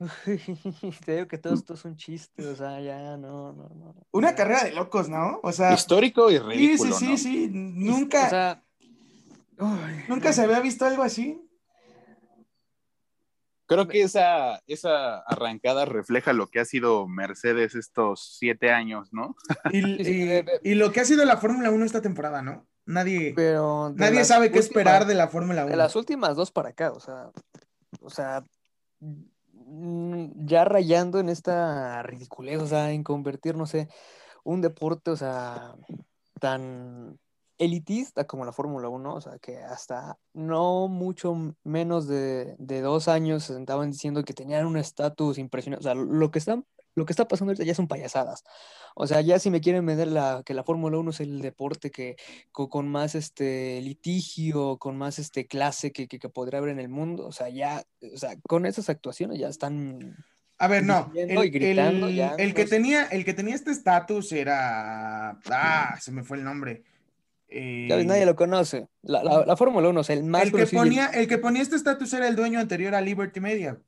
Te 1.04 1.14
digo 1.14 1.28
que 1.28 1.38
todo 1.38 1.54
esto 1.54 1.74
es 1.74 1.84
un 1.84 1.96
chiste, 1.96 2.46
o 2.46 2.56
sea, 2.56 2.80
ya 2.80 3.16
no, 3.18 3.52
no, 3.52 3.68
no. 3.68 3.94
Una 4.12 4.34
carrera 4.34 4.64
de 4.64 4.72
locos, 4.72 5.10
¿no? 5.10 5.40
O 5.42 5.52
sea. 5.52 5.74
Histórico 5.74 6.30
y 6.30 6.38
ridículo. 6.38 6.94
Sí, 6.94 7.06
sí, 7.06 7.18
sí, 7.18 7.46
sí. 7.46 7.50
Nunca. 7.52 8.62
nunca 10.08 10.32
se 10.32 10.42
había 10.42 10.60
visto 10.60 10.86
algo 10.86 11.02
así. 11.02 11.46
Creo 13.66 13.86
que 13.86 14.02
esa, 14.02 14.60
esa 14.66 15.18
arrancada 15.18 15.84
refleja 15.84 16.32
lo 16.32 16.48
que 16.48 16.58
ha 16.58 16.64
sido 16.64 17.06
Mercedes 17.06 17.76
estos 17.76 18.36
siete 18.36 18.72
años, 18.72 19.12
¿no? 19.12 19.36
Y, 19.70 20.42
y 20.64 20.74
lo 20.74 20.90
que 20.90 21.00
ha 21.00 21.04
sido 21.04 21.24
la 21.24 21.36
Fórmula 21.36 21.70
1 21.70 21.84
esta 21.84 22.02
temporada, 22.02 22.42
¿no? 22.42 22.66
Nadie, 22.86 23.34
nadie 23.94 24.24
sabe 24.24 24.50
qué 24.50 24.58
esperar 24.58 25.06
de 25.06 25.14
la 25.14 25.28
Fórmula 25.28 25.62
1. 25.62 25.70
De 25.70 25.76
las 25.76 25.94
últimas 25.96 26.36
dos 26.36 26.50
para 26.50 26.70
acá, 26.70 26.92
o 26.92 27.00
sea, 27.00 27.30
o 28.00 28.10
sea, 28.10 28.44
mm, 29.00 30.46
ya 30.46 30.64
rayando 30.64 31.20
en 31.20 31.28
esta 31.28 32.02
ridiculez, 32.02 32.60
o 32.60 32.66
sea, 32.66 32.90
en 32.90 33.04
convertir, 33.04 33.56
no 33.56 33.66
sé, 33.66 33.88
un 34.44 34.60
deporte, 34.60 35.10
o 35.10 35.16
sea, 35.16 35.74
tan 36.40 37.18
elitista 37.58 38.26
como 38.26 38.44
la 38.44 38.52
Fórmula 38.52 38.88
1, 38.88 39.14
o 39.14 39.20
sea, 39.20 39.38
que 39.38 39.58
hasta 39.58 40.18
no 40.32 40.88
mucho 40.88 41.54
menos 41.62 42.08
de, 42.08 42.56
de 42.58 42.80
dos 42.80 43.06
años 43.06 43.44
se 43.44 43.54
sentaban 43.54 43.90
diciendo 43.90 44.24
que 44.24 44.32
tenían 44.32 44.66
un 44.66 44.78
estatus 44.78 45.38
impresionante, 45.38 45.86
o 45.86 45.92
sea, 45.92 45.94
lo 45.94 46.30
que 46.30 46.38
están 46.38 46.64
lo 46.94 47.06
que 47.06 47.12
está 47.12 47.28
pasando 47.28 47.50
ahorita 47.50 47.64
ya 47.64 47.74
son 47.74 47.88
payasadas. 47.88 48.44
O 48.94 49.06
sea, 49.06 49.20
ya 49.20 49.38
si 49.38 49.50
me 49.50 49.60
quieren 49.60 49.86
vender 49.86 50.08
la, 50.08 50.42
que 50.44 50.54
la 50.54 50.64
Fórmula 50.64 50.98
1 50.98 51.10
es 51.10 51.20
el 51.20 51.40
deporte 51.40 51.90
que 51.90 52.16
con, 52.52 52.88
más 52.88 53.14
este 53.14 53.80
litigio, 53.80 54.78
con 54.78 54.96
más 54.96 55.18
este 55.18 55.46
clase 55.46 55.92
que, 55.92 56.08
que, 56.08 56.28
podría 56.28 56.58
haber 56.58 56.70
en 56.70 56.80
el 56.80 56.88
mundo, 56.88 57.26
o 57.26 57.32
sea, 57.32 57.48
ya, 57.48 57.82
o 58.14 58.18
sea, 58.18 58.36
con 58.48 58.66
esas 58.66 58.88
actuaciones 58.88 59.38
ya 59.38 59.48
están 59.48 60.16
a 60.60 60.68
ver, 60.68 60.84
no. 60.84 61.10
El, 61.14 61.30
el, 61.30 61.50
que 61.50 62.66
tenía, 62.66 63.06
el 63.06 63.24
que 63.24 63.32
tenía 63.32 63.54
este 63.54 63.70
estatus 63.70 64.30
era. 64.30 65.30
Ah, 65.50 65.96
se 65.98 66.12
me 66.12 66.22
fue 66.22 66.36
el 66.36 66.44
nombre. 66.44 66.82
nadie 67.48 68.26
lo 68.26 68.36
conoce. 68.36 68.86
La, 69.00 69.22
la, 69.24 69.56
Fórmula 69.56 69.88
1 69.88 70.00
es 70.02 70.10
el 70.10 70.22
más 70.22 70.42
el 70.42 70.52
que 70.52 70.66
ponía 70.66 71.06
El 71.06 71.28
que 71.28 71.38
ponía 71.38 71.62
este 71.62 71.76
estatus 71.76 72.12
era 72.12 72.28
el 72.28 72.36
dueño 72.36 72.60
anterior 72.60 72.94
a 72.94 73.00
Liberty 73.00 73.40
Media. 73.40 73.80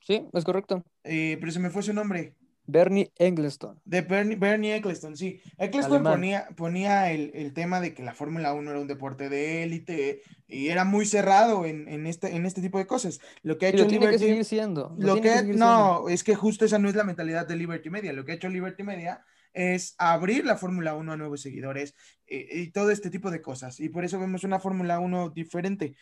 Sí, 0.00 0.26
es 0.32 0.44
correcto. 0.44 0.82
Eh, 1.04 1.36
pero 1.40 1.52
se 1.52 1.60
me 1.60 1.70
fue 1.70 1.82
su 1.82 1.92
nombre. 1.92 2.34
Bernie 2.70 3.12
Eccleston. 3.16 3.80
De 3.84 4.02
Bernie, 4.02 4.36
Bernie 4.36 4.76
Eccleston, 4.76 5.16
sí. 5.16 5.40
Eccleston 5.58 6.02
ponía, 6.02 6.48
ponía 6.56 7.10
el, 7.10 7.52
tema 7.52 7.80
de 7.80 7.94
que 7.94 8.02
la 8.02 8.14
Fórmula 8.14 8.54
1 8.54 8.70
era 8.70 8.80
un 8.80 8.86
deporte 8.86 9.28
de 9.28 9.64
élite 9.64 10.22
y 10.46 10.68
era 10.68 10.84
muy 10.84 11.06
cerrado 11.06 11.64
en, 11.66 12.06
este, 12.06 12.34
en 12.34 12.46
este 12.46 12.60
tipo 12.60 12.78
de 12.78 12.86
cosas. 12.86 13.20
Lo 13.42 13.58
que 13.58 13.66
ha 13.66 13.68
hecho 13.70 13.84
lo 13.84 13.88
tiene 13.88 14.10
que 14.10 14.18
seguir 14.18 14.44
siendo. 14.44 14.94
Lo, 14.98 15.20
que, 15.20 15.42
no, 15.42 16.08
es 16.08 16.22
que 16.22 16.34
justo 16.34 16.64
esa 16.64 16.78
no 16.78 16.88
es 16.88 16.94
la 16.94 17.04
mentalidad 17.04 17.46
de 17.46 17.56
Liberty 17.56 17.90
Media. 17.90 18.12
Lo 18.12 18.24
que 18.24 18.32
ha 18.32 18.36
hecho 18.36 18.48
Liberty 18.48 18.82
Media 18.82 19.24
es 19.52 19.94
abrir 19.98 20.44
la 20.44 20.56
Fórmula 20.56 20.94
1 20.94 21.12
a 21.12 21.16
nuevos 21.16 21.40
seguidores 21.40 21.94
eh, 22.26 22.48
y 22.52 22.70
todo 22.70 22.90
este 22.90 23.10
tipo 23.10 23.30
de 23.30 23.42
cosas. 23.42 23.80
Y 23.80 23.88
por 23.88 24.04
eso 24.04 24.18
vemos 24.20 24.44
una 24.44 24.60
Fórmula 24.60 25.00
1 25.00 25.30
diferente. 25.30 25.96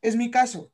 Es 0.00 0.16
mi 0.16 0.30
caso. 0.30 0.72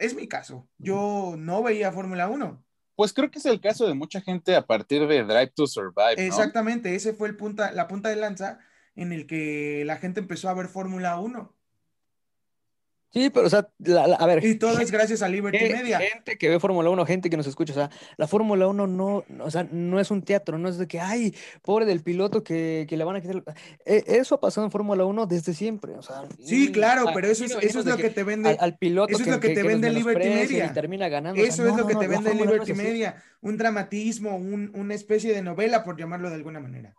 Es 0.00 0.14
mi 0.14 0.26
caso. 0.26 0.68
Yo 0.78 1.36
no 1.38 1.62
veía 1.62 1.92
Fórmula 1.92 2.28
1 2.28 2.64
pues 3.00 3.14
creo 3.14 3.30
que 3.30 3.38
es 3.38 3.46
el 3.46 3.62
caso 3.62 3.86
de 3.86 3.94
mucha 3.94 4.20
gente 4.20 4.54
a 4.54 4.66
partir 4.66 5.06
de 5.06 5.24
Drive 5.24 5.52
to 5.54 5.66
Survive. 5.66 6.16
Exactamente, 6.18 6.94
ese 6.94 7.14
fue 7.14 7.28
el 7.28 7.34
punta, 7.34 7.72
la 7.72 7.88
punta 7.88 8.10
de 8.10 8.16
lanza 8.16 8.58
en 8.94 9.14
el 9.14 9.26
que 9.26 9.84
la 9.86 9.96
gente 9.96 10.20
empezó 10.20 10.50
a 10.50 10.52
ver 10.52 10.68
Fórmula 10.68 11.18
1. 11.18 11.56
Sí, 13.12 13.28
pero, 13.30 13.46
o 13.46 13.50
sea, 13.50 13.68
a 14.18 14.26
ver. 14.26 14.44
Y 14.44 14.54
todo 14.54 14.78
es 14.78 14.92
gracias 14.92 15.20
a 15.22 15.28
Liberty 15.28 15.58
Media. 15.58 15.98
Gente 15.98 16.38
que 16.38 16.48
ve 16.48 16.60
Fórmula 16.60 16.90
1, 16.90 17.06
gente 17.06 17.28
que 17.28 17.36
nos 17.36 17.46
escucha. 17.48 17.72
O 17.72 17.74
sea, 17.74 17.90
la 18.16 18.28
Fórmula 18.28 18.68
1 18.68 18.86
no, 18.86 19.24
o 19.40 19.50
sea, 19.50 19.66
no 19.70 19.98
es 19.98 20.12
un 20.12 20.22
teatro, 20.22 20.58
no 20.58 20.68
es 20.68 20.78
de 20.78 20.86
que, 20.86 21.00
ay, 21.00 21.34
pobre 21.62 21.86
del 21.86 22.02
piloto 22.02 22.44
que, 22.44 22.86
que 22.88 22.96
le 22.96 23.02
van 23.02 23.16
a 23.16 23.20
quitar. 23.20 23.42
E, 23.84 24.04
eso 24.06 24.36
ha 24.36 24.40
pasado 24.40 24.64
en 24.64 24.70
Fórmula 24.70 25.04
1 25.04 25.26
desde 25.26 25.54
siempre. 25.54 25.94
O 25.94 26.02
sea, 26.02 26.22
sí, 26.38 26.70
claro, 26.70 27.06
pero 27.12 27.26
eso 27.26 27.44
es, 27.44 27.56
eso 27.60 27.80
es 27.80 27.86
lo 27.86 27.96
que, 27.96 28.10
te 28.10 28.22
vende. 28.22 28.56
Al, 28.60 28.78
piloto 28.78 29.12
eso 29.12 29.22
es 29.22 29.28
lo 29.28 29.40
que, 29.40 29.54
te 29.54 29.64
vende 29.64 29.90
Liberty 29.90 30.28
Media. 30.28 30.72
termina 30.72 31.08
ganando. 31.08 31.42
Eso 31.42 31.66
es 31.66 31.76
lo 31.76 31.88
que 31.88 31.96
te 31.96 32.06
vende 32.06 32.32
Liberty 32.32 32.74
Media. 32.74 33.20
Un 33.40 33.56
dramatismo, 33.56 34.36
un, 34.36 34.70
una 34.74 34.94
especie 34.94 35.34
de 35.34 35.42
novela, 35.42 35.82
por 35.82 35.98
llamarlo 35.98 36.28
de 36.28 36.36
alguna 36.36 36.60
manera. 36.60 36.94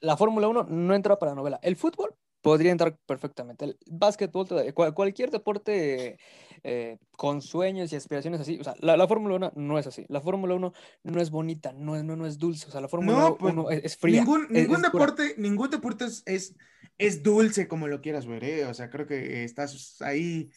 La 0.00 0.16
Fórmula 0.16 0.48
1 0.48 0.64
no 0.70 0.94
entra 0.94 1.18
para 1.18 1.34
novela. 1.34 1.60
El 1.62 1.76
fútbol 1.76 2.14
podría 2.42 2.72
entrar 2.72 2.98
perfectamente. 3.06 3.64
El 3.64 3.78
básquetbol, 3.86 4.46
cualquier 4.94 5.30
deporte 5.30 6.18
eh, 6.64 6.98
con 7.16 7.40
sueños 7.40 7.92
y 7.92 7.96
aspiraciones 7.96 8.40
así, 8.40 8.58
o 8.60 8.64
sea, 8.64 8.74
la, 8.80 9.08
Fórmula 9.08 9.36
1 9.36 9.52
no 9.54 9.78
es 9.78 9.86
así. 9.86 10.04
La 10.08 10.20
Fórmula 10.20 10.54
1 10.54 10.72
no 11.04 11.20
es 11.20 11.30
bonita, 11.30 11.72
no 11.72 11.96
es, 11.96 12.04
no, 12.04 12.16
no 12.16 12.26
es 12.26 12.38
dulce, 12.38 12.66
o 12.66 12.70
sea, 12.70 12.80
la 12.80 12.88
Fórmula 12.88 13.36
1 13.40 13.64
pues, 13.64 13.84
es, 13.84 13.96
fría. 13.96 14.20
Ningún, 14.20 14.48
ningún 14.50 14.82
deporte, 14.82 15.34
ningún 15.38 15.70
deporte 15.70 16.06
es, 16.26 16.54
es, 16.98 17.22
dulce 17.22 17.68
como 17.68 17.86
lo 17.86 18.00
quieras 18.00 18.26
ver, 18.26 18.44
¿eh? 18.44 18.66
o 18.66 18.74
sea, 18.74 18.90
creo 18.90 19.06
que 19.06 19.44
estás 19.44 20.02
ahí 20.02 20.50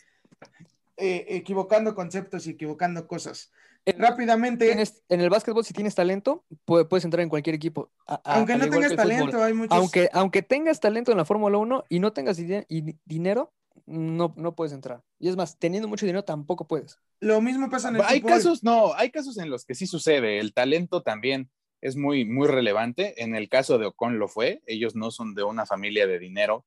eh, 0.98 1.26
equivocando 1.30 1.93
conceptos 1.93 2.48
y 2.48 2.52
equivocando 2.52 3.08
cosas. 3.08 3.52
Rápidamente. 3.86 4.71
en 5.10 5.21
el 5.21 5.30
básquetbol, 5.30 5.63
si 5.63 5.74
tienes 5.74 5.95
talento, 5.95 6.43
puedes 6.65 7.06
entrar 7.06 7.21
en 7.21 7.30
cualquier 7.30 7.56
equipo. 7.56 7.91
aunque 8.24 8.56
no 8.56 8.69
tengas 8.69 8.95
talento, 8.95 9.43
hay 9.43 9.54
muchos. 9.54 9.78
Aunque, 9.78 10.10
aunque 10.13 10.41
tengas 10.41 10.80
talento 10.80 11.12
en 11.12 11.17
la 11.17 11.26
Fórmula 11.26 11.58
1 11.58 11.86
y 11.89 12.00
no 12.00 12.13
tengas 12.13 12.38
dinero, 13.06 13.54
no, 13.86 14.34
no 14.38 14.56
puedes 14.56 14.74
entrar. 14.74 15.04
Y 15.19 15.30
es 15.30 15.36
más, 15.36 15.60
teniendo 15.60 15.88
mucho 15.88 16.06
dinero 16.06 16.24
tampoco 16.24 16.67
puedes. 16.67 17.00
Lo 17.19 17.41
mismo 17.41 17.69
pasa 17.69 17.89
en 17.89 17.98
el 17.98 18.02
Hay 18.04 18.21
casos, 18.21 18.63
no, 18.63 18.93
hay 18.95 19.12
casos 19.12 19.38
en 19.38 19.50
los 19.50 19.65
que 19.65 19.76
sí 19.76 19.86
sucede. 19.86 20.39
El 20.39 20.54
talento 20.54 21.04
también 21.04 21.52
es 21.82 21.95
muy, 21.95 22.26
muy 22.26 22.48
relevante. 22.48 23.21
En 23.24 23.36
el 23.36 23.50
caso 23.50 23.78
de 23.78 23.88
Ocon 23.88 24.17
lo 24.17 24.28
fue. 24.28 24.63
Ellos 24.65 24.95
no 24.95 25.12
son 25.12 25.36
de 25.36 25.43
una 25.43 25.65
familia 25.65 26.08
de 26.08 26.19
dinero. 26.19 26.65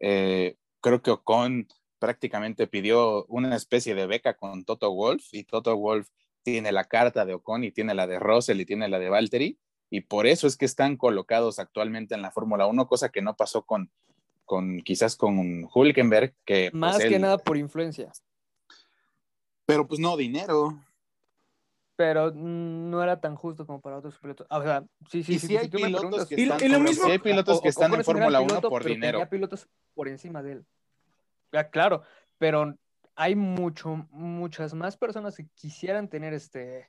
Eh, 0.00 0.56
creo 0.80 1.02
que 1.02 1.10
Ocon 1.10 1.68
prácticamente 1.98 2.66
pidió 2.66 3.24
una 3.26 3.56
especie 3.56 3.94
de 3.94 4.06
beca 4.06 4.36
con 4.36 4.64
Toto 4.64 4.92
Wolf 4.92 5.24
y 5.32 5.44
Toto 5.44 5.76
Wolf 5.76 6.08
tiene 6.52 6.70
la 6.70 6.84
carta 6.84 7.24
de 7.24 7.34
Ocon 7.34 7.64
y 7.64 7.72
tiene 7.72 7.92
la 7.92 8.06
de 8.06 8.20
Russell 8.20 8.60
y 8.60 8.64
tiene 8.64 8.88
la 8.88 9.00
de 9.00 9.08
Valtteri, 9.08 9.58
y 9.90 10.02
por 10.02 10.28
eso 10.28 10.46
es 10.46 10.56
que 10.56 10.64
están 10.64 10.96
colocados 10.96 11.58
actualmente 11.58 12.14
en 12.14 12.22
la 12.22 12.30
Fórmula 12.30 12.68
1, 12.68 12.86
cosa 12.86 13.08
que 13.08 13.20
no 13.20 13.34
pasó 13.34 13.66
con, 13.66 13.90
con 14.44 14.80
quizás 14.82 15.16
con 15.16 15.68
Hulkenberg, 15.74 16.34
que... 16.44 16.70
Pues, 16.70 16.80
Más 16.80 16.98
que 16.98 17.18
nada 17.18 17.38
por 17.38 17.56
influencia. 17.56 18.12
Pero 19.64 19.88
pues 19.88 19.98
no 19.98 20.16
dinero. 20.16 20.78
Pero 21.96 22.30
no 22.30 23.02
era 23.02 23.20
tan 23.20 23.34
justo 23.34 23.66
como 23.66 23.80
para 23.80 23.98
otros 23.98 24.16
pilotos. 24.18 24.46
O 24.48 24.62
sea, 24.62 24.84
sí, 25.10 25.24
sí, 25.24 25.40
sí. 25.40 25.56
hay 25.56 25.68
pilotos 25.68 26.26
que 26.26 26.36
están, 26.36 26.60
y, 26.62 26.78
mismo, 26.78 27.06
hay 27.06 27.18
pilotos 27.18 27.60
que 27.60 27.70
están 27.70 27.92
en 27.92 28.04
Fórmula 28.04 28.40
1 28.40 28.60
por 28.60 28.84
dinero. 28.84 29.18
Hay 29.18 29.26
pilotos 29.26 29.66
por 29.94 30.06
encima 30.06 30.44
de 30.44 30.52
él. 30.52 30.66
Ya, 31.52 31.70
claro, 31.70 32.02
pero 32.38 32.76
hay 33.16 33.34
mucho, 33.34 34.06
muchas 34.10 34.74
más 34.74 34.96
personas 34.96 35.36
que 35.36 35.48
quisieran 35.54 36.08
tener 36.08 36.34
este, 36.34 36.88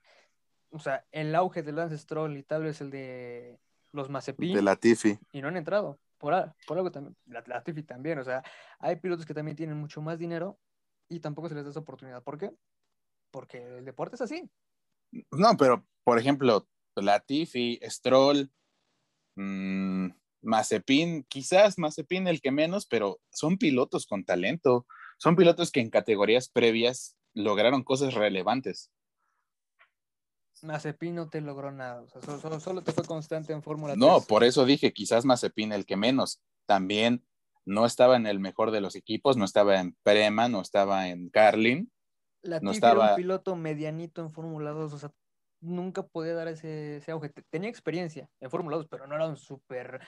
o 0.69 0.79
sea, 0.79 1.05
el 1.11 1.33
auge 1.33 1.63
del 1.63 1.77
Lance 1.77 1.97
Stroll 1.97 2.37
y 2.37 2.43
tal 2.43 2.63
vez 2.63 2.81
el 2.81 2.91
de 2.91 3.59
los 3.93 4.09
Mazepin. 4.09 4.53
De 4.53 4.61
Latifi. 4.61 5.17
Y 5.31 5.41
no 5.41 5.47
han 5.47 5.57
entrado. 5.57 5.99
Por, 6.17 6.33
por 6.65 6.77
algo 6.77 6.91
también, 6.91 7.15
la, 7.27 7.43
Latifi 7.45 7.83
también, 7.83 8.19
o 8.19 8.23
sea, 8.23 8.43
hay 8.79 8.97
pilotos 8.97 9.25
que 9.25 9.33
también 9.33 9.55
tienen 9.55 9.77
mucho 9.77 10.01
más 10.01 10.19
dinero 10.19 10.59
y 11.09 11.19
tampoco 11.19 11.47
se 11.47 11.55
les 11.55 11.63
da 11.63 11.71
esa 11.71 11.79
oportunidad. 11.79 12.23
¿Por 12.23 12.37
qué? 12.37 12.51
Porque 13.31 13.63
el 13.77 13.85
deporte 13.85 14.15
es 14.15 14.21
así. 14.21 14.49
No, 15.31 15.55
pero, 15.57 15.85
por 16.03 16.19
ejemplo, 16.19 16.67
Latifi, 16.95 17.79
Stroll, 17.83 18.51
mmm, 19.35 20.09
Mazepin, 20.41 21.23
quizás 21.23 21.77
Mazepin 21.77 22.27
el 22.27 22.41
que 22.41 22.51
menos, 22.51 22.85
pero 22.85 23.21
son 23.29 23.57
pilotos 23.57 24.05
con 24.05 24.25
talento 24.25 24.85
son 25.17 25.35
pilotos 25.35 25.71
que 25.71 25.81
en 25.81 25.89
categorías 25.89 26.49
previas 26.49 27.17
lograron 27.33 27.83
cosas 27.83 28.13
relevantes. 28.13 28.91
Mazepin 30.63 31.15
no 31.15 31.29
te 31.29 31.41
logró 31.41 31.71
nada, 31.71 32.05
solo, 32.59 32.81
te 32.81 32.91
fue 32.91 33.03
constante 33.03 33.53
en 33.53 33.61
Fórmula 33.61 33.95
No, 33.95 34.21
por 34.21 34.43
eso 34.43 34.65
dije, 34.65 34.91
quizás 34.91 35.23
Mazepin 35.23 35.71
el 35.71 35.85
que 35.85 35.97
menos. 35.97 36.41
También 36.65 37.23
no 37.65 37.85
estaba 37.85 38.15
en 38.15 38.25
el 38.25 38.39
mejor 38.39 38.71
de 38.71 38.81
los 38.81 38.95
equipos, 38.95 39.37
no 39.37 39.45
estaba 39.45 39.79
en 39.79 39.95
Prema, 40.03 40.47
no 40.47 40.61
estaba 40.61 41.09
en 41.09 41.29
Carlin. 41.29 41.91
La 42.41 42.59
no 42.59 42.71
estaba... 42.71 43.05
era 43.05 43.13
un 43.13 43.17
piloto 43.17 43.55
medianito 43.55 44.21
en 44.21 44.31
Fórmula 44.31 44.71
2, 44.71 44.93
o 44.93 44.97
sea, 44.97 45.11
nunca 45.59 46.03
podía 46.03 46.33
dar 46.33 46.47
ese, 46.47 46.97
ese 46.97 47.11
auge. 47.11 47.29
Tenía 47.49 47.69
experiencia 47.69 48.29
en 48.39 48.49
Fórmula 48.49 48.77
2, 48.77 48.87
pero 48.89 49.05
no 49.05 49.15
era 49.15 49.27
un 49.27 49.37
súper 49.37 49.99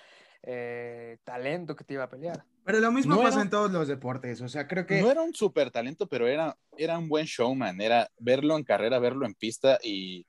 eh, 0.43 1.17
talento 1.23 1.75
que 1.75 1.83
te 1.83 1.95
iba 1.95 2.05
a 2.05 2.09
pelear. 2.09 2.43
Pero 2.69 2.81
lo 2.81 2.91
mismo 2.91 3.19
pasa 3.19 3.41
en 3.41 3.49
todos 3.49 3.71
los 3.71 3.87
deportes, 3.87 4.41
o 4.41 4.47
sea, 4.47 4.67
creo 4.67 4.85
que... 4.85 5.01
No 5.01 5.09
era 5.09 5.23
un 5.23 5.33
súper 5.33 5.71
talento, 5.71 6.07
pero 6.07 6.27
era, 6.27 6.55
era 6.77 6.99
un 6.99 7.09
buen 7.09 7.25
showman, 7.25 7.81
era 7.81 8.11
verlo 8.19 8.55
en 8.55 8.63
carrera, 8.63 8.99
verlo 8.99 9.25
en 9.25 9.33
pista 9.33 9.79
y, 9.83 10.27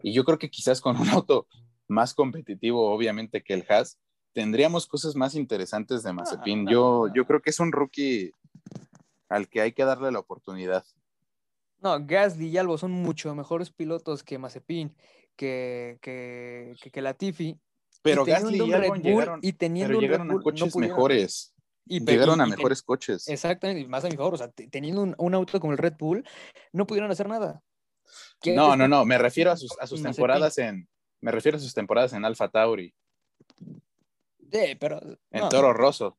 y 0.00 0.12
yo 0.12 0.22
creo 0.22 0.38
que 0.38 0.48
quizás 0.48 0.80
con 0.80 0.96
un 0.96 1.08
auto 1.08 1.48
más 1.88 2.14
competitivo, 2.14 2.88
obviamente, 2.88 3.42
que 3.42 3.54
el 3.54 3.66
Haas, 3.68 3.98
tendríamos 4.32 4.86
cosas 4.86 5.16
más 5.16 5.34
interesantes 5.34 6.04
de 6.04 6.12
Mazepin. 6.12 6.68
yo, 6.68 7.08
yo 7.12 7.26
creo 7.26 7.42
que 7.42 7.50
es 7.50 7.58
un 7.58 7.72
rookie 7.72 8.30
al 9.28 9.48
que 9.48 9.60
hay 9.60 9.72
que 9.72 9.84
darle 9.84 10.12
la 10.12 10.20
oportunidad. 10.20 10.84
No, 11.80 11.98
Gasly 12.06 12.46
y 12.46 12.58
Albo 12.58 12.78
son 12.78 12.92
mucho 12.92 13.34
mejores 13.34 13.70
pilotos 13.70 14.22
que 14.22 14.38
Mazepin, 14.38 14.94
que, 15.34 15.98
que, 16.00 16.76
que, 16.80 16.92
que 16.92 17.02
Latifi, 17.02 17.58
pero 18.02 18.24
Gasly 18.24 18.62
y 18.62 18.72
Albon 18.72 19.02
llegaron, 19.02 19.40
y 19.42 19.52
teniendo 19.52 19.98
llegaron 20.00 20.30
a 20.30 20.40
coches 20.40 20.76
mejores. 20.76 21.52
Y, 21.88 22.04
llegaron 22.04 22.40
a 22.40 22.46
mejores 22.46 22.82
coches. 22.82 23.28
Exactamente, 23.28 23.82
y 23.82 23.86
más 23.86 24.04
a 24.04 24.08
mi 24.08 24.16
favor. 24.16 24.34
O 24.34 24.36
sea, 24.36 24.50
teniendo 24.50 25.14
un, 25.16 25.34
auto 25.34 25.60
como 25.60 25.72
el 25.72 25.78
Red 25.78 25.94
Bull, 25.98 26.24
no 26.72 26.86
pudieron 26.86 27.10
hacer 27.10 27.28
nada. 27.28 27.62
No, 28.44 28.76
no, 28.76 28.88
no. 28.88 29.04
Me 29.04 29.18
refiero 29.18 29.52
a 29.52 29.56
sus, 29.56 29.70
a 29.80 29.86
sus 29.86 30.02
temporadas 30.02 30.58
en. 30.58 30.88
Me 31.20 31.30
refiero 31.30 31.58
a 31.58 31.60
sus 31.60 31.74
temporadas 31.74 32.12
en 32.12 32.24
Alfa 32.24 32.48
Tauri. 32.48 32.92
Sí, 34.50 34.76
pero. 34.80 35.00
En 35.30 35.48
Toro 35.48 35.72
Rosso. 35.72 36.18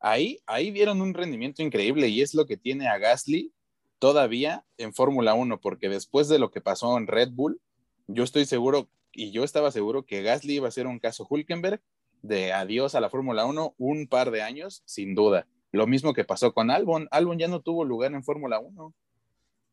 ahí, 0.00 0.38
ahí 0.46 0.70
dieron 0.70 1.00
un 1.00 1.14
rendimiento 1.14 1.62
increíble 1.62 2.08
y 2.08 2.22
es 2.22 2.34
lo 2.34 2.46
que 2.46 2.56
tiene 2.56 2.88
a 2.88 2.98
Gasly 2.98 3.52
todavía 3.98 4.64
en 4.78 4.94
Fórmula 4.94 5.34
1, 5.34 5.60
porque 5.60 5.88
después 5.88 6.28
de 6.28 6.38
lo 6.38 6.50
que 6.50 6.60
pasó 6.60 6.96
en 6.96 7.06
Red 7.06 7.30
Bull, 7.32 7.60
yo 8.06 8.24
estoy 8.24 8.44
seguro 8.44 8.88
y 9.12 9.30
yo 9.30 9.44
estaba 9.44 9.70
seguro 9.70 10.04
que 10.04 10.22
Gasly 10.22 10.54
iba 10.54 10.68
a 10.68 10.72
ser 10.72 10.86
un 10.86 10.98
caso 10.98 11.26
Hulkenberg 11.28 11.80
de 12.24 12.54
adiós 12.54 12.94
a 12.94 13.00
la 13.00 13.10
Fórmula 13.10 13.44
1 13.44 13.74
un 13.76 14.06
par 14.08 14.30
de 14.30 14.42
años, 14.42 14.82
sin 14.86 15.14
duda. 15.14 15.46
Lo 15.72 15.86
mismo 15.86 16.14
que 16.14 16.24
pasó 16.24 16.54
con 16.54 16.70
Albon. 16.70 17.06
Albon 17.10 17.38
ya 17.38 17.48
no 17.48 17.60
tuvo 17.60 17.84
lugar 17.84 18.12
en 18.14 18.24
Fórmula 18.24 18.60
1. 18.60 18.94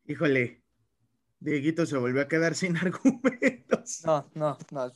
Híjole, 0.07 0.61
Dieguito 1.39 1.85
se 1.85 1.97
volvió 1.97 2.21
a 2.21 2.27
quedar 2.27 2.53
sin 2.53 2.75
argumentos. 2.77 4.01
No, 4.05 4.29
no, 4.33 4.57
no, 4.71 4.91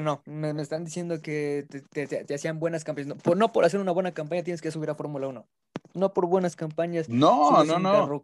no. 0.00 0.22
Me, 0.26 0.60
están 0.60 0.84
diciendo 0.84 1.22
que 1.22 1.66
te, 1.92 2.34
hacían 2.34 2.58
buenas 2.58 2.82
campañas. 2.82 3.08
No 3.08 3.16
por, 3.16 3.36
no 3.36 3.52
por 3.52 3.64
hacer 3.64 3.78
una 3.78 3.92
buena 3.92 4.12
campaña 4.12 4.42
tienes 4.42 4.60
que 4.60 4.72
subir 4.72 4.90
a 4.90 4.96
Fórmula 4.96 5.28
1. 5.28 5.46
No 5.94 6.12
por 6.12 6.26
buenas 6.26 6.56
campañas. 6.56 7.08
No, 7.08 7.64
no, 7.64 7.78
no. 7.78 8.22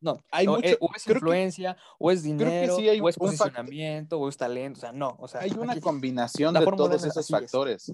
No, 0.00 0.24
hay 0.30 0.46
o, 0.46 0.52
mucho, 0.52 0.76
o 0.80 0.90
es 0.94 1.06
influencia, 1.08 1.76
o 1.98 2.10
es 2.10 2.22
dinero, 2.22 2.76
o 2.76 3.08
es 3.08 3.16
posicionamiento, 3.16 4.18
o 4.18 4.28
es 4.28 4.36
talento, 4.36 4.78
o 4.78 4.80
sea, 4.80 4.92
no. 4.92 5.16
O 5.18 5.26
sea, 5.26 5.40
hay 5.40 5.50
una 5.50 5.80
combinación 5.80 6.54
de 6.54 6.64
todos 6.64 7.04
esos 7.04 7.28
factores. 7.28 7.92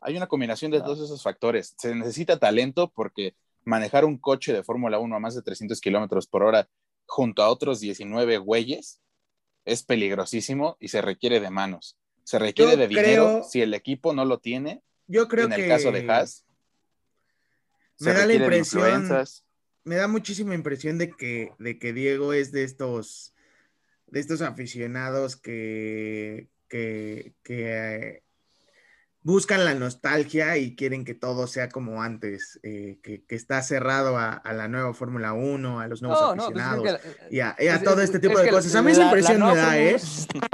Hay 0.00 0.16
una 0.16 0.26
combinación 0.26 0.70
de 0.70 0.80
todos 0.80 1.00
esos 1.00 1.22
factores. 1.22 1.74
Se 1.78 1.94
necesita 1.94 2.38
talento 2.38 2.90
porque 2.90 3.34
manejar 3.64 4.04
un 4.04 4.18
coche 4.18 4.52
de 4.52 4.62
Fórmula 4.62 4.98
1 4.98 5.16
a 5.16 5.20
más 5.20 5.34
de 5.34 5.42
300 5.42 5.80
kilómetros 5.80 6.26
por 6.26 6.42
hora 6.42 6.68
junto 7.06 7.42
a 7.42 7.48
otros 7.48 7.80
19 7.80 8.38
güeyes 8.38 9.00
es 9.64 9.82
peligrosísimo 9.84 10.76
y 10.80 10.88
se 10.88 11.02
requiere 11.02 11.40
de 11.40 11.50
manos. 11.50 11.96
Se 12.24 12.38
requiere 12.38 12.76
de 12.76 12.88
dinero 12.88 13.42
si 13.48 13.62
el 13.62 13.74
equipo 13.74 14.12
no 14.12 14.24
lo 14.24 14.38
tiene. 14.38 14.82
Yo 15.06 15.28
creo 15.28 15.46
en 15.46 15.52
que. 15.52 15.64
el 15.64 15.68
caso 15.68 15.92
de 15.92 16.10
Haas. 16.10 16.44
Me 18.00 18.12
da 18.12 18.26
la 18.26 18.34
impresión 18.34 19.08
me 19.84 19.96
da 19.96 20.08
muchísima 20.08 20.54
impresión 20.54 20.98
de 20.98 21.10
que, 21.10 21.52
de 21.58 21.78
que 21.78 21.92
Diego 21.92 22.32
es 22.32 22.52
de 22.52 22.64
estos, 22.64 23.34
de 24.06 24.20
estos 24.20 24.42
aficionados 24.42 25.36
que, 25.36 26.48
que, 26.68 27.34
que 27.42 28.22
buscan 29.22 29.64
la 29.64 29.74
nostalgia 29.74 30.56
y 30.56 30.74
quieren 30.74 31.04
que 31.04 31.14
todo 31.14 31.46
sea 31.46 31.68
como 31.68 32.02
antes, 32.02 32.58
eh, 32.62 32.98
que, 33.02 33.24
está 33.28 33.62
cerrado 33.62 34.16
a, 34.18 34.42
la 34.52 34.68
nueva 34.68 34.94
Fórmula 34.94 35.32
1, 35.32 35.80
a 35.80 35.86
los 35.86 36.02
nuevos 36.02 36.20
pues 36.20 36.40
aficionados 36.40 37.00
y 37.30 37.40
a, 37.40 37.82
todo 37.82 38.02
este 38.02 38.18
tipo 38.18 38.38
de 38.38 38.50
cosas. 38.50 38.74
A 38.74 38.82
mí 38.82 38.90
esa 38.90 39.04
impresión 39.04 39.40
me 39.40 39.56
da, 39.56 39.78
¿eh? 39.78 39.96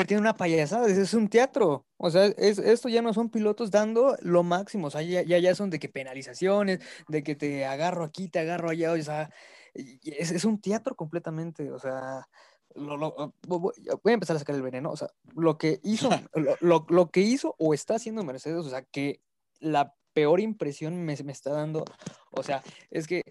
Tiene 0.07 0.21
una 0.21 0.35
payasada, 0.35 0.87
es 0.89 1.15
un 1.15 1.29
teatro. 1.29 1.87
O 1.97 2.11
sea, 2.11 2.27
esto 2.27 2.89
ya 2.89 3.03
no 3.03 3.13
son 3.15 3.31
pilotos 3.31 3.71
dando 3.71 4.17
lo 4.23 4.43
máximo, 4.43 4.87
o 4.87 4.91
sea, 4.91 5.03
ya, 5.03 5.23
ya, 5.23 5.55
son 5.55 5.71
de 5.71 5.79
que 5.79 5.89
penalizaciones, 5.89 6.81
de 7.09 7.23
que 7.23 7.35
te 7.35 7.65
agarro 7.65 8.05
aquí, 8.05 8.29
te 8.29 8.39
agarro 8.39 8.71
allá, 8.71 8.93
o 8.93 9.03
sea, 9.03 9.31
es, 9.75 10.31
es 10.31 10.45
un 10.45 10.61
teatro 10.61 10.95
completamente, 10.95 11.71
o 11.73 11.79
sea, 11.79 12.29
lo, 12.75 13.35
voy 13.47 13.73
a 14.05 14.13
empezar 14.13 14.37
a 14.37 14.39
sacar 14.39 14.55
el 14.55 14.63
veneno, 14.63 14.91
o 14.91 14.97
sea, 14.97 15.09
lo 15.35 15.59
que 15.59 15.81
hizo, 15.83 16.09
lo, 16.61 16.87
lo, 16.89 17.11
que 17.11 17.21
hizo 17.21 17.55
o 17.59 17.75
está 17.75 17.97
haciendo 17.97 18.25
Mercedes, 18.25 18.65
o 18.65 18.71
sea, 18.71 18.83
que 18.83 19.21
la 19.61 19.95
peor 20.13 20.41
impresión 20.41 21.05
me, 21.05 21.17
me, 21.25 21.33
está 21.33 21.53
dando, 21.53 21.85
o 22.31 22.43
sea, 22.43 22.63
es 22.91 23.07
que 23.07 23.23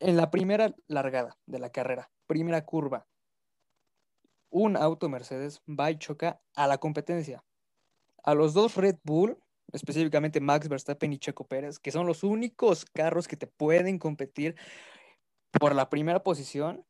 en 0.00 0.16
la 0.16 0.30
primera 0.30 0.74
largada 0.86 1.38
de 1.46 1.58
la 1.58 1.70
carrera, 1.70 2.10
primera 2.26 2.64
curva, 2.64 3.06
un 4.50 4.76
auto 4.76 5.08
Mercedes 5.08 5.62
va 5.68 5.90
y 5.90 5.98
choca 5.98 6.40
a 6.54 6.66
la 6.66 6.78
competencia. 6.78 7.42
A 8.22 8.34
los 8.34 8.52
dos 8.52 8.76
Red 8.76 8.98
Bull, 9.02 9.38
específicamente 9.72 10.40
Max 10.40 10.68
Verstappen 10.68 11.12
y 11.12 11.18
Checo 11.18 11.46
Pérez, 11.46 11.78
que 11.78 11.90
son 11.90 12.06
los 12.06 12.22
únicos 12.22 12.84
carros 12.84 13.26
que 13.26 13.36
te 13.36 13.46
pueden 13.46 13.98
competir 13.98 14.56
por 15.58 15.74
la 15.74 15.88
primera 15.88 16.22
posición, 16.22 16.84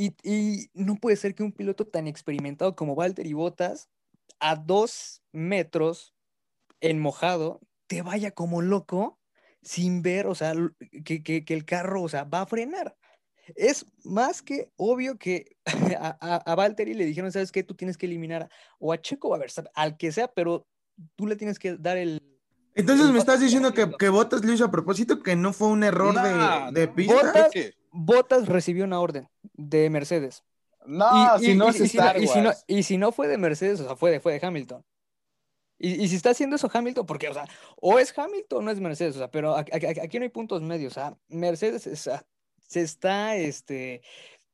y, 0.00 0.70
no 0.72 0.96
puede 0.96 1.16
ser 1.16 1.34
que 1.34 1.42
un 1.42 1.52
piloto 1.52 1.86
tan 1.86 2.06
experimentado 2.06 2.74
como 2.74 2.94
Valtteri 2.94 3.32
Bottas, 3.34 3.90
a 4.38 4.56
dos 4.56 5.22
metros 5.32 6.14
en 6.80 7.00
mojado, 7.00 7.60
te 7.86 8.02
vaya 8.02 8.30
como 8.30 8.62
loco 8.62 9.18
sin 9.62 10.00
ver, 10.00 10.26
o 10.26 10.34
sea, 10.34 10.54
que, 11.04 11.22
que, 11.22 11.44
el 11.48 11.64
carro, 11.66 12.02
o 12.02 12.08
sea, 12.08 12.24
va 12.24 12.42
a 12.42 12.46
frenar. 12.46 12.96
Es 13.56 13.84
más 14.04 14.42
que 14.42 14.70
obvio 14.76 15.18
que 15.18 15.56
a, 15.98 16.16
a, 16.36 16.54
Valtteri 16.54 16.94
le 16.94 17.04
dijeron, 17.04 17.32
¿sabes 17.32 17.52
qué? 17.52 17.62
Tú 17.62 17.74
tienes 17.74 17.98
que 17.98 18.06
eliminar 18.06 18.48
o 18.78 18.92
a 18.92 19.00
Checo 19.00 19.28
o 19.28 19.34
a 19.34 19.38
Verstappen, 19.38 19.72
al 19.74 19.98
que 19.98 20.12
sea, 20.12 20.28
pero 20.28 20.66
tú 21.16 21.26
le 21.26 21.36
tienes 21.36 21.58
que 21.58 21.76
dar 21.76 21.98
el... 21.98 22.22
Entonces 22.74 23.10
me 23.10 23.18
estás 23.18 23.40
diciendo 23.40 23.74
que, 23.74 23.90
que 23.98 24.08
Bottas 24.08 24.44
lo 24.44 24.52
hizo 24.52 24.64
a 24.64 24.70
propósito, 24.70 25.22
que 25.22 25.36
no 25.36 25.52
fue 25.52 25.68
un 25.68 25.82
error 25.82 26.14
de, 26.14 26.80
de 26.80 26.88
pista. 26.88 27.50
Bottas 27.92 28.46
recibió 28.46 28.84
una 28.84 29.00
orden 29.00 29.28
de 29.54 29.90
Mercedes. 29.90 30.44
No, 30.86 31.38
si 31.38 31.54
no 31.54 31.68
es 31.68 31.80
Star 31.80 32.16
Wars. 32.18 32.64
Y 32.66 32.82
si 32.82 32.96
no, 32.96 33.12
fue 33.12 33.28
de 33.28 33.38
Mercedes, 33.38 33.80
o 33.80 33.84
sea, 33.84 33.96
fue 33.96 34.10
de, 34.10 34.20
fue 34.20 34.32
de 34.32 34.46
Hamilton. 34.46 34.84
Y, 35.82 36.08
si 36.08 36.16
está 36.16 36.30
haciendo 36.30 36.56
eso 36.56 36.70
Hamilton, 36.72 37.06
porque, 37.06 37.28
o 37.28 37.34
sea, 37.34 37.46
o 37.80 37.98
es 37.98 38.16
Hamilton 38.16 38.58
o 38.58 38.62
no 38.62 38.70
es 38.70 38.80
Mercedes, 38.80 39.16
o 39.16 39.18
sea, 39.18 39.30
pero 39.30 39.56
aquí, 39.56 40.18
no 40.18 40.24
hay 40.24 40.28
puntos 40.28 40.60
medios, 40.60 40.92
o 40.92 40.94
sea, 40.94 41.16
Mercedes 41.28 41.88
se 42.68 42.80
está 42.82 43.34
este, 43.36 44.02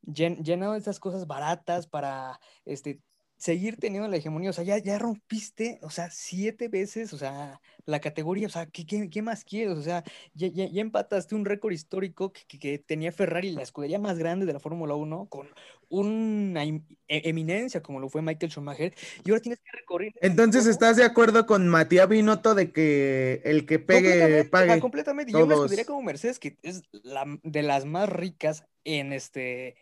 llenando 0.02 0.72
de 0.72 0.78
estas 0.78 1.00
cosas 1.00 1.26
baratas 1.26 1.88
para 1.88 2.38
este, 2.64 3.00
seguir 3.46 3.76
teniendo 3.76 4.08
la 4.08 4.16
hegemonía, 4.16 4.50
o 4.50 4.52
sea, 4.52 4.64
ya, 4.64 4.76
ya 4.78 4.98
rompiste, 4.98 5.78
o 5.82 5.90
sea, 5.90 6.10
siete 6.10 6.66
veces, 6.66 7.12
o 7.12 7.16
sea, 7.16 7.60
la 7.84 8.00
categoría, 8.00 8.48
o 8.48 8.50
sea, 8.50 8.66
¿qué, 8.66 8.84
qué, 8.84 9.22
más 9.22 9.44
quieres? 9.44 9.78
O 9.78 9.82
sea, 9.82 10.02
ya, 10.34 10.48
ya, 10.48 10.80
empataste 10.80 11.36
un 11.36 11.44
récord 11.44 11.72
histórico 11.72 12.32
que, 12.32 12.58
que, 12.58 12.78
tenía 12.78 13.12
Ferrari, 13.12 13.52
la 13.52 13.62
escudería 13.62 14.00
más 14.00 14.18
grande 14.18 14.46
de 14.46 14.52
la 14.52 14.58
Fórmula 14.58 14.96
1, 14.96 15.26
con 15.26 15.46
una 15.88 16.64
e, 16.64 16.82
eminencia 17.06 17.80
como 17.80 18.00
lo 18.00 18.08
fue 18.08 18.20
Michael 18.20 18.50
Schumacher, 18.50 18.92
y 19.24 19.30
ahora 19.30 19.40
tienes 19.40 19.60
que 19.60 19.70
recorrer. 19.78 20.12
Entonces, 20.20 20.66
¿estás 20.66 20.96
de 20.96 21.04
acuerdo 21.04 21.46
con 21.46 21.68
Matías 21.68 22.08
Binotto 22.08 22.56
de 22.56 22.72
que 22.72 23.42
el 23.44 23.64
que 23.64 23.78
pegue 23.78 24.42
pague? 24.46 24.80
completamente, 24.80 25.30
y 25.30 25.36
una 25.36 25.54
escudería 25.54 25.84
como 25.84 26.02
Mercedes, 26.02 26.40
que 26.40 26.56
es 26.62 26.82
la, 26.90 27.24
de 27.44 27.62
las 27.62 27.84
más 27.84 28.08
ricas 28.08 28.64
en 28.82 29.12
este 29.12 29.76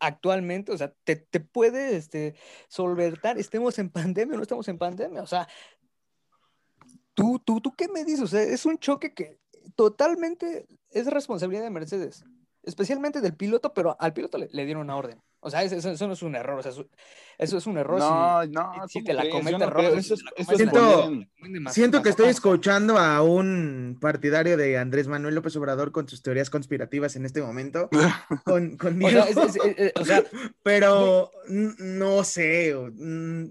actualmente, 0.00 0.72
o 0.72 0.78
sea, 0.78 0.92
te, 1.04 1.16
te 1.16 1.40
puede 1.40 1.96
este, 1.96 2.34
solventar, 2.68 3.38
estemos 3.38 3.78
en 3.78 3.90
pandemia 3.90 4.34
o 4.34 4.36
no 4.36 4.42
estamos 4.42 4.68
en 4.68 4.78
pandemia, 4.78 5.22
o 5.22 5.26
sea, 5.26 5.48
tú, 7.14 7.38
tú, 7.44 7.60
tú, 7.60 7.72
¿qué 7.72 7.88
me 7.88 8.04
dices? 8.04 8.22
O 8.22 8.26
sea, 8.26 8.42
es 8.42 8.64
un 8.64 8.78
choque 8.78 9.12
que 9.12 9.38
totalmente 9.74 10.66
es 10.90 11.06
responsabilidad 11.06 11.64
de 11.64 11.70
Mercedes, 11.70 12.24
especialmente 12.62 13.20
del 13.20 13.36
piloto, 13.36 13.74
pero 13.74 13.96
al 13.98 14.12
piloto 14.12 14.38
le 14.38 14.64
dieron 14.64 14.84
una 14.84 14.96
orden. 14.96 15.22
O 15.40 15.50
sea, 15.50 15.62
eso, 15.62 15.76
eso, 15.76 16.06
no 16.08 16.14
es 16.14 16.22
un 16.22 16.34
error, 16.34 16.58
o 16.58 16.62
sea, 16.62 16.72
eso, 17.38 17.58
es 17.58 17.66
un 17.66 17.78
error. 17.78 18.00
No, 18.00 18.44
no, 18.46 18.88
si 18.88 19.04
te 19.04 19.12
la 19.12 19.28
comete 19.30 19.62
error. 19.62 19.84
Eso 19.96 20.16
siento, 20.56 21.12
siento 21.70 22.02
que 22.02 22.08
estoy 22.08 22.28
escuchando 22.28 22.98
a 22.98 23.22
un 23.22 23.98
partidario 24.00 24.56
de 24.56 24.78
Andrés 24.78 25.06
Manuel 25.06 25.36
López 25.36 25.54
Obrador 25.54 25.92
con 25.92 26.08
sus 26.08 26.22
teorías 26.22 26.50
conspirativas 26.50 27.14
en 27.14 27.24
este 27.24 27.40
momento. 27.40 27.88
Con, 28.44 28.76
con 28.76 29.00
o, 29.02 30.04
sea, 30.04 30.24
pero 30.62 31.30
no 31.48 32.24
sé, 32.24 32.74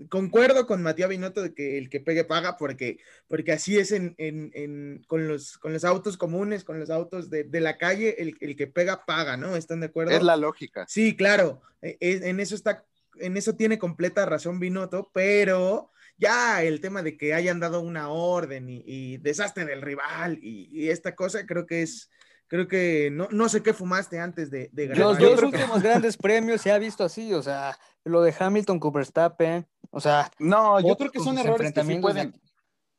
concuerdo 0.09 0.65
con 0.65 0.81
Matías 0.81 1.09
Binotto 1.09 1.41
de 1.41 1.53
que 1.53 1.77
el 1.77 1.89
que 1.89 1.99
pegue 1.99 2.23
paga 2.23 2.57
porque, 2.57 2.99
porque 3.27 3.51
así 3.51 3.77
es 3.77 3.91
en, 3.91 4.15
en, 4.17 4.51
en, 4.53 5.03
con, 5.07 5.27
los, 5.27 5.57
con 5.57 5.73
los 5.73 5.83
autos 5.83 6.17
comunes, 6.17 6.63
con 6.63 6.79
los 6.79 6.89
autos 6.89 7.29
de, 7.29 7.43
de 7.43 7.61
la 7.61 7.77
calle, 7.77 8.15
el, 8.21 8.37
el 8.39 8.55
que 8.55 8.67
pega 8.67 9.05
paga, 9.05 9.37
¿no? 9.37 9.55
¿Están 9.55 9.81
de 9.81 9.87
acuerdo? 9.87 10.11
Es 10.11 10.23
la 10.23 10.35
lógica. 10.35 10.85
Sí, 10.87 11.15
claro. 11.15 11.61
E, 11.87 11.97
e, 11.99 12.29
en 12.29 12.39
eso 12.39 12.55
está, 12.55 12.85
en 13.19 13.37
eso 13.37 13.55
tiene 13.55 13.79
completa 13.79 14.25
razón 14.25 14.59
Binotto, 14.59 15.09
pero 15.13 15.91
ya 16.17 16.63
el 16.63 16.81
tema 16.81 17.03
de 17.03 17.17
que 17.17 17.33
hayan 17.33 17.59
dado 17.59 17.81
una 17.81 18.09
orden 18.09 18.67
y, 18.69 19.17
desastre 19.17 19.65
del 19.65 19.81
rival 19.81 20.39
y, 20.41 20.89
esta 20.89 21.15
cosa, 21.15 21.45
creo 21.45 21.65
que 21.65 21.83
es, 21.83 22.09
creo 22.47 22.67
que 22.67 23.09
no, 23.11 23.27
no 23.31 23.49
sé 23.49 23.61
qué 23.61 23.73
fumaste 23.73 24.19
antes 24.19 24.49
de, 24.49 24.69
de 24.71 24.87
ganar. 24.87 25.05
Los 25.05 25.19
dos 25.19 25.43
últimos 25.43 25.81
grandes 25.81 26.17
premios 26.17 26.61
se 26.61 26.71
ha 26.71 26.77
visto 26.77 27.03
así, 27.03 27.33
o 27.33 27.43
sea, 27.43 27.77
lo 28.03 28.21
de 28.21 28.33
Hamilton 28.37 28.79
con 28.79 28.93
Verstappen, 28.93 29.67
o 29.91 29.99
sea. 29.99 30.31
No, 30.39 30.79
yo 30.79 30.95
creo 30.95 31.11
que 31.11 31.19
son 31.19 31.37
errores 31.37 31.71
que 31.73 31.83
sí 31.83 31.95
pueden. 31.99 32.33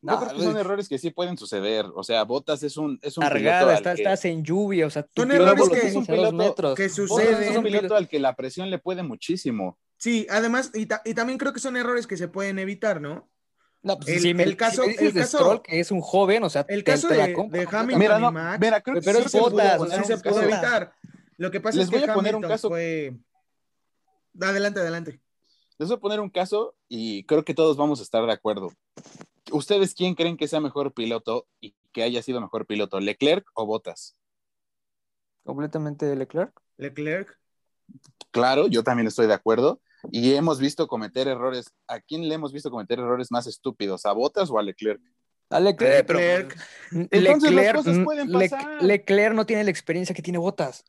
Yo 0.01 0.17
creo 0.19 0.37
que 0.37 0.43
son 0.43 0.57
errores 0.57 0.89
que 0.89 0.99
sí 0.99 1.11
pueden 1.11 1.37
suceder. 1.37 1.87
O 1.95 2.05
sea, 2.05 2.23
Botas 2.25 2.63
es 2.63 2.77
un, 2.77 2.99
es 3.03 3.19
un 3.19 3.29
piloto 3.29 3.71
estás 3.73 4.25
en 4.25 4.45
lluvia, 4.45 4.87
o 4.87 4.91
sea, 4.91 5.07
son 5.15 5.33
errores 5.33 5.69
que, 5.69 5.89
es 5.89 5.95
un 5.97 6.07
piloto, 6.07 6.75
que 6.75 6.89
sucede. 6.89 7.51
Es 7.51 7.57
un 7.57 7.65
piloto 7.65 7.97
al 7.97 8.09
que 8.09 8.21
la 8.21 8.37
presión 8.37 8.71
le 8.71 8.79
puede 8.79 9.03
muchísimo. 9.03 9.79
Sí, 9.97 10.27
además, 10.31 10.71
y, 10.75 10.83
y, 10.83 11.15
también 11.15 11.39
creo 11.39 11.53
que 11.53 11.59
son 11.59 11.77
errores 11.77 12.07
que 12.07 12.17
se 12.17 12.29
pueden 12.29 12.61
evitar, 12.61 13.01
¿no? 13.01 13.29
No, 13.83 13.99
pues, 13.99 14.25
el, 14.25 14.41
el 14.41 14.57
caso, 14.57 14.85
el 14.85 15.15
caso 15.15 15.63
que 15.63 15.81
es 15.81 15.91
un 15.91 16.01
joven, 16.01 16.43
o 16.45 16.51
sea, 16.51 16.65
el 16.69 16.85
caso 16.85 17.09
de, 17.09 17.17
de, 17.17 17.69
Hamilton 17.71 17.99
mira, 17.99 18.19
no, 18.19 18.31
y 18.31 18.33
Max, 18.33 18.61
mira, 18.61 18.81
creo 18.81 18.97
que 18.97 19.03
pero 19.03 19.23
sí, 19.23 19.29
se, 19.29 19.41
Botas, 19.41 19.81
sí 19.97 20.05
se 20.05 20.19
pudo 20.19 20.43
evitar. 20.43 20.93
Lo 21.37 21.51
que 21.51 21.61
pasa 21.61 21.79
Les 21.79 21.87
es 21.87 21.91
que 21.91 21.99
voy 21.99 22.09
a 22.09 22.15
poner 22.15 22.35
Hamilton 22.35 22.45
un 22.45 22.51
caso. 22.51 22.69
fue. 22.69 23.17
Adelante, 24.41 24.81
adelante. 24.81 25.21
Les 25.79 25.89
voy 25.89 25.97
a 25.97 26.01
poner 26.01 26.21
un 26.21 26.31
caso 26.31 26.75
y 26.89 27.25
creo 27.25 27.45
que 27.45 27.55
todos 27.55 27.77
vamos 27.77 28.01
a 28.01 28.03
estar 28.03 28.25
de 28.27 28.33
acuerdo. 28.33 28.73
¿Ustedes 29.53 29.95
quién 29.95 30.15
creen 30.15 30.37
que 30.37 30.49
sea 30.49 30.61
mejor 30.61 30.93
piloto 30.93 31.47
y 31.61 31.75
que 31.93 32.03
haya 32.03 32.23
sido 32.23 32.41
mejor 32.41 32.67
piloto, 32.67 33.01
Leclerc 33.01 33.47
o 33.55 33.67
Bottas? 33.67 34.17
Completamente 35.45 36.15
Leclerc. 36.15 36.53
Leclerc. 36.77 37.39
Claro, 38.31 38.67
yo 38.67 38.83
también 38.83 39.07
estoy 39.07 39.27
de 39.27 39.35
acuerdo. 39.35 39.81
Y 40.13 40.35
hemos 40.35 40.61
visto 40.61 40.87
cometer 40.87 41.27
errores. 41.27 41.73
¿A 41.89 42.01
quién 42.01 42.29
le 42.29 42.35
hemos 42.35 42.53
visto 42.53 42.71
cometer 42.71 42.99
errores 42.99 43.33
más 43.33 43.47
estúpidos? 43.47 44.07
¿A 44.07 44.13
Bottas 44.13 44.51
o 44.51 44.59
a 44.59 44.63
Leclerc? 44.63 45.01
A 45.51 45.59
Leclerc, 45.61 46.07
pero 46.07 46.19
Leclerc. 46.19 46.57
Entonces, 46.93 47.23
las 47.23 47.43
Leclerc, 47.65 47.77
cosas 47.77 47.99
pueden 48.05 48.31
pasar. 48.31 48.83
Leclerc 48.83 49.35
no 49.35 49.47
tiene 49.47 49.65
la 49.65 49.71
experiencia 49.71 50.15
que 50.15 50.23
tiene 50.23 50.39
Botas. 50.39 50.85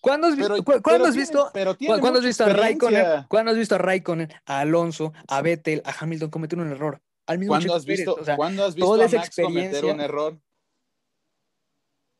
¿Cuándo 0.00 0.28
has, 0.28 0.36
Pero- 0.36 0.56
cu- 0.58 0.64
cuándo 0.64 0.82
pero 0.84 1.04
has 1.06 1.10
tiene- 1.12 1.20
visto, 1.22 1.50
pero 1.54 1.76
cuándo 1.98 2.18
has 2.18 2.24
visto 2.24 2.44
a 2.44 2.48
Raikkonen, 2.50 3.06
cuándo 3.26 3.50
has 3.52 3.56
visto 3.56 3.74
a 3.74 3.78
Raikkonen, 3.78 4.28
a 4.44 4.60
Alonso, 4.60 5.12
a 5.28 5.40
Vettel, 5.40 5.80
a 5.86 5.94
Hamilton 5.98 6.28
cometer 6.30 6.58
un 6.58 6.70
error? 6.70 7.00
Al 7.26 7.38
mismo 7.38 7.52
¿Cuándo 7.52 7.64
Checo 7.66 7.74
has 7.76 7.84
visto, 7.86 8.12
Pérez, 8.14 8.22
o 8.22 8.24
sea, 8.24 8.36
¿cuándo 8.36 8.64
has 8.64 8.74
visto 8.74 8.86
toda 8.90 9.04
a 9.06 9.08
Max 9.08 9.36
cometer 9.36 9.84
un 9.86 10.00
error? 10.00 10.40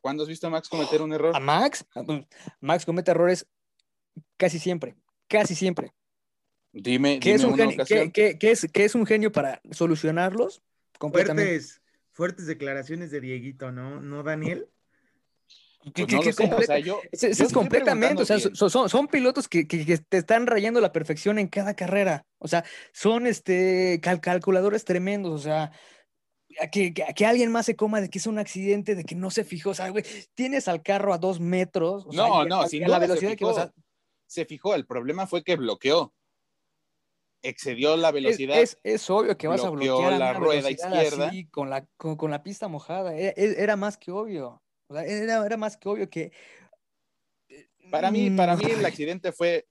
¿Cuándo 0.00 0.22
has 0.22 0.28
visto 0.28 0.46
a 0.46 0.50
Max 0.50 0.68
cometer 0.68 1.02
un 1.02 1.12
error? 1.12 1.34
a 1.34 1.40
Max, 1.40 1.84
a- 1.94 2.02
pues, 2.02 2.24
Max 2.60 2.84
comete 2.84 3.10
errores 3.10 3.46
casi 4.36 4.58
siempre, 4.58 4.96
casi 5.28 5.54
siempre. 5.54 5.92
Dime, 6.72 7.20
¿Qué 7.20 7.30
dime 7.30 7.36
es, 7.36 7.44
un 7.44 7.52
una 7.54 7.62
genio, 7.64 7.74
ocasión. 7.76 8.10
qué- 8.10 8.30
qué- 8.32 8.38
qué 8.38 8.50
es, 8.50 8.66
qué 8.72 8.84
es 8.84 8.94
un 8.94 9.06
genio 9.06 9.30
para 9.32 9.60
solucionarlos? 9.70 10.62
Completamente. 10.98 11.50
Fuertes, 11.50 11.82
fuertes 12.12 12.46
declaraciones 12.46 13.10
de 13.10 13.20
Dieguito, 13.20 13.72
¿no? 13.72 14.00
¿No, 14.00 14.22
Daniel? 14.22 14.68
Pues 15.92 16.06
que- 16.06 16.16
no 16.16 16.22
que 16.22 16.54
o 16.54 16.62
sea, 16.62 16.78
yo- 16.78 17.00
yo 17.12 17.28
es 17.28 17.52
completamente, 17.52 18.22
o 18.22 18.24
sea, 18.26 18.38
son, 18.88 19.06
pilotos 19.08 19.48
que, 19.48 19.68
que- 19.68 19.84
que 19.84 19.98
te 19.98 20.16
están 20.18 20.46
rayando 20.46 20.80
la 20.80 20.92
perfección 20.92 21.38
en 21.38 21.48
cada 21.48 21.74
carrera. 21.74 22.24
O 22.38 22.48
sea, 22.48 22.64
son 22.92 23.26
este 23.26 24.00
cal- 24.02 24.20
calculadores 24.20 24.84
tremendos. 24.84 25.32
O 25.32 25.38
sea, 25.38 25.72
a 26.60 26.68
que, 26.70 26.94
que- 26.94 27.24
a 27.26 27.28
alguien 27.28 27.52
más 27.52 27.66
se 27.66 27.76
coma 27.76 28.00
de 28.00 28.08
que 28.08 28.18
es 28.18 28.26
un 28.26 28.38
accidente, 28.38 28.94
de 28.94 29.04
que 29.04 29.14
no 29.14 29.30
se 29.30 29.44
fijó. 29.44 29.70
O 29.70 29.74
sea, 29.74 29.88
güey, 29.90 30.04
tienes 30.34 30.68
al 30.68 30.82
carro 30.82 31.12
a 31.12 31.18
dos 31.18 31.38
metros. 31.40 32.06
o 32.06 32.12
sea, 32.12 32.22
No, 32.28 32.38
y 32.42 32.46
a- 32.46 32.48
no, 32.48 32.64
y 32.64 32.68
sin 32.68 32.84
a 32.84 32.88
la 32.88 32.98
velocidad 32.98 33.36
que 33.36 33.44
vas 33.44 33.58
a-. 33.58 33.72
Se 34.26 34.46
fijó, 34.46 34.74
el 34.74 34.86
problema 34.86 35.26
fue 35.26 35.44
que 35.44 35.56
bloqueó. 35.56 36.14
Excedió 37.42 37.96
la 37.98 38.08
es, 38.08 38.14
velocidad. 38.14 38.58
es- 38.58 38.78
es 38.82 39.10
obvio 39.10 39.36
que 39.36 39.46
vas 39.48 39.62
a 39.62 39.68
bloquear 39.68 40.14
a 40.14 40.18
la 40.18 40.32
rueda 40.32 40.70
izquierda. 40.70 41.28
así, 41.28 41.46
con 41.48 41.68
la, 41.68 41.86
con, 41.98 42.16
con 42.16 42.30
la 42.30 42.42
pista 42.42 42.68
mojada. 42.68 43.14
e- 43.14 43.34
e- 43.36 43.56
Era, 43.62 43.76
más 43.76 43.98
que 43.98 44.10
obvio. 44.12 44.62
O 44.88 44.94
sea, 44.94 45.04
era, 45.04 45.44
era 45.44 45.56
más 45.56 45.76
que 45.76 45.88
obvio 45.88 46.08
que. 46.10 46.32
Para 47.90 48.10
mí, 48.10 48.30
para 48.30 48.56
Mm, 48.56 48.58
mí 48.58 48.64
el 48.70 48.84
accidente 48.84 49.32
fue, 49.32 49.66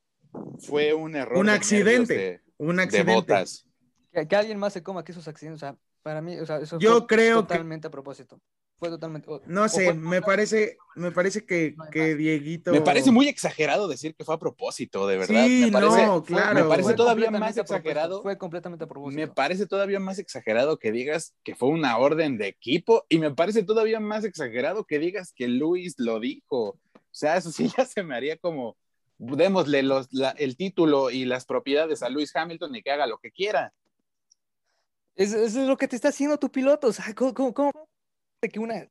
fue 0.60 0.93
un 0.93 1.15
error. 1.15 1.38
Un 1.38 1.47
de 1.47 1.52
accidente, 1.54 2.41
Un 2.58 2.76
De, 2.76 2.76
de 2.76 2.84
accidente. 2.84 3.13
botas. 3.13 3.65
Que, 4.12 4.28
que 4.28 4.36
alguien 4.36 4.60
más 4.60 4.73
se 4.73 4.84
coma 4.84 5.04
que 5.04 5.12
esos 5.12 5.28
accidentes, 5.28 5.63
o 5.63 5.65
sea, 5.65 5.78
para 6.04 6.21
mí, 6.21 6.38
o 6.39 6.45
sea, 6.45 6.58
eso 6.60 6.78
Yo 6.80 6.99
fue 6.99 7.08
creo 7.08 7.41
que- 7.41 7.47
totalmente 7.47 7.88
a 7.88 7.91
propósito. 7.91 8.39
Fue 8.84 8.89
totalmente. 8.89 9.30
o- 9.32 9.41
No 9.46 9.69
sé, 9.69 9.86
fue 9.86 9.93
me 9.93 10.22
parece, 10.22 10.78
me 10.96 11.12
parece 11.12 11.46
que, 11.46 11.74
que. 11.89 12.15
Dieguito. 12.15 12.72
Me 12.74 12.82
parece 12.82 13.12
muy 13.12 13.30
exagerado 13.30 13.88
decir 13.88 14.13
que 14.13 14.26
fue 14.26 14.36
a 14.36 14.38
propósito, 14.39 15.08
de 15.08 15.15
verdad. 15.17 15.46
Sí, 15.46 15.62
me 15.67 15.72
parece, 15.72 16.06
no, 16.06 16.22
claro. 16.22 16.54
me 16.54 16.63
parece 16.65 16.84
fue 16.84 16.93
todavía 16.96 17.32
más 17.32 17.56
exagerado. 17.56 18.22
Fue 18.22 18.38
completamente 18.38 18.84
a 18.84 18.88
propósito. 18.88 19.17
Me 19.22 19.30
parece 19.30 19.65
todavía 19.67 20.02
más 20.02 20.19
exagerado 20.19 20.78
que 20.80 20.91
digas 20.91 21.34
que 21.46 21.56
fue 21.56 21.69
una 21.69 21.98
orden 21.98 22.38
de 22.38 22.48
equipo 22.48 23.06
y 23.08 23.19
me 23.19 23.32
parece 23.32 23.63
todavía 23.63 24.02
más 24.02 24.26
exagerado 24.26 24.84
que 24.84 25.00
digas 25.00 25.32
que 25.34 25.48
Luis 25.48 25.96
lo 25.98 26.19
dijo. 26.19 26.78
O 26.96 27.15
sea, 27.15 27.38
eso 27.38 27.52
sí 27.54 27.69
ya 27.78 27.86
se 27.86 28.04
me 28.04 28.15
haría 28.15 28.36
como, 28.36 28.76
démosle 29.17 29.82
los, 29.84 30.12
la- 30.12 30.32
el 30.32 30.58
título 30.58 31.10
y 31.10 31.24
las 31.24 31.46
propiedades 31.46 32.04
a 32.04 32.10
Luis 32.10 32.36
Hamilton 32.36 32.76
y 32.76 32.84
que 32.84 32.91
haga 32.91 33.08
lo 33.08 33.17
que 33.19 33.32
quiera. 33.32 33.72
Es- 35.15 35.34
Eso 35.34 35.62
es 35.62 35.67
lo 35.67 35.78
que 35.78 35.88
te 35.88 35.96
está 35.96 36.10
haciendo 36.10 36.38
tu 36.39 36.50
piloto. 36.52 36.88
O 36.88 36.91
sea, 36.91 37.13
¿cómo, 37.13 37.34
cómo- 37.34 37.54
cómo 37.54 37.72
de 38.43 38.49
que 38.49 38.60
una, 38.60 38.88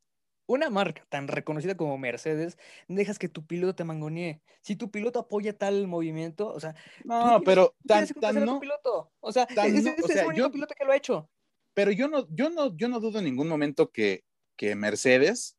una 0.47 0.69
marca 0.71 1.07
tan 1.09 1.29
reconocida 1.29 1.77
como 1.77 1.97
Mercedes 1.99 2.59
dejas 2.89 3.19
que 3.19 3.29
tu 3.29 3.47
piloto 3.47 3.75
te 3.77 3.85
mangonee? 3.85 4.43
Si 4.63 4.75
tu 4.77 4.91
piloto 4.91 5.21
apoya 5.21 5.57
tal 5.57 5.87
movimiento, 5.87 6.49
o 6.49 6.59
sea, 6.61 6.75
No, 7.05 7.41
pero 7.45 7.75
tú 7.83 7.89
tan, 7.89 8.07
tan 8.09 8.35
tu 8.35 8.45
no, 8.45 8.61
piloto. 8.61 9.13
O 9.21 9.33
sea, 9.33 9.47
tan 9.47 9.73
o 9.75 9.79
es 9.79 9.85
sea, 9.85 10.23
el 10.23 10.27
único 10.29 10.47
yo- 10.47 10.51
piloto 10.53 10.75
que 10.77 10.85
lo 10.85 10.93
ha 10.93 10.97
hecho. 10.97 11.31
pero 11.75 11.91
yo 11.93 12.09
no, 12.09 12.27
yo 12.31 12.51
no, 12.51 12.77
yo 12.77 12.89
no 12.89 12.99
dudo 13.01 13.19
en 13.21 13.25
ningún 13.27 13.49
momento 13.49 13.91
que, 13.91 14.25
que 14.57 14.75
Mercedes 14.75 15.57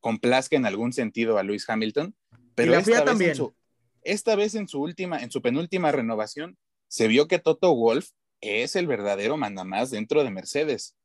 complazca 0.00 0.56
en 0.56 0.66
algún 0.66 0.92
sentido 0.92 1.38
a 1.38 1.42
Luis 1.42 1.68
Hamilton, 1.68 2.14
pero 2.54 2.72
la 2.72 2.78
esta 2.78 2.92
vez, 2.96 3.04
también. 3.04 3.30
En 3.30 3.36
su, 3.36 3.54
esta 4.02 4.36
vez 4.36 4.54
en 4.54 4.66
su 4.68 4.80
última, 4.80 5.18
en 5.22 5.30
su 5.30 5.42
penúltima 5.42 5.92
renovación, 5.92 6.56
se 6.88 7.06
vio 7.08 7.28
que 7.28 7.38
Toto 7.38 7.74
Wolf 7.74 8.10
es 8.40 8.76
el 8.76 8.86
verdadero 8.86 9.36
mandamás 9.36 9.90
dentro 9.90 10.24
de 10.24 10.30
Mercedes. 10.30 10.96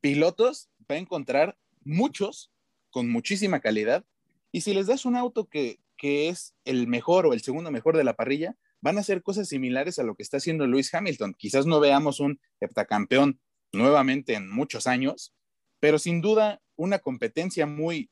Pilotos 0.00 0.68
va 0.90 0.96
a 0.96 0.98
encontrar 0.98 1.56
muchos 1.84 2.52
con 2.90 3.10
muchísima 3.10 3.60
calidad 3.60 4.04
y 4.52 4.60
si 4.60 4.72
les 4.72 4.86
das 4.86 5.04
un 5.04 5.16
auto 5.16 5.46
que, 5.46 5.80
que 5.96 6.28
es 6.28 6.54
el 6.64 6.86
mejor 6.86 7.26
o 7.26 7.32
el 7.32 7.42
segundo 7.42 7.70
mejor 7.70 7.96
de 7.96 8.04
la 8.04 8.14
parrilla, 8.14 8.56
van 8.80 8.98
a 8.98 9.00
hacer 9.00 9.22
cosas 9.22 9.48
similares 9.48 9.98
a 9.98 10.02
lo 10.02 10.14
que 10.14 10.22
está 10.22 10.36
haciendo 10.36 10.66
Lewis 10.66 10.94
Hamilton. 10.94 11.34
Quizás 11.34 11.66
no 11.66 11.80
veamos 11.80 12.20
un 12.20 12.38
heptacampeón 12.60 13.40
nuevamente 13.72 14.34
en 14.34 14.48
muchos 14.50 14.86
años, 14.86 15.34
pero 15.80 15.98
sin 15.98 16.20
duda 16.20 16.60
una 16.76 16.98
competencia 16.98 17.66
muy, 17.66 18.10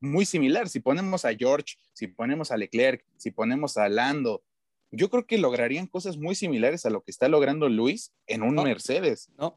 muy 0.00 0.26
similar. 0.26 0.68
Si 0.68 0.80
ponemos 0.80 1.24
a 1.24 1.34
George, 1.34 1.76
si 1.92 2.08
ponemos 2.08 2.50
a 2.50 2.56
Leclerc, 2.56 3.04
si 3.16 3.30
ponemos 3.30 3.76
a 3.76 3.88
Lando, 3.88 4.42
yo 4.90 5.10
creo 5.10 5.26
que 5.26 5.38
lograrían 5.38 5.86
cosas 5.86 6.16
muy 6.16 6.34
similares 6.34 6.86
a 6.86 6.90
lo 6.90 7.02
que 7.02 7.10
está 7.10 7.28
logrando 7.28 7.68
Luis 7.68 8.12
en 8.26 8.42
un 8.42 8.54
No. 8.54 8.64
Mercedes. 8.64 9.28
¿no? 9.38 9.56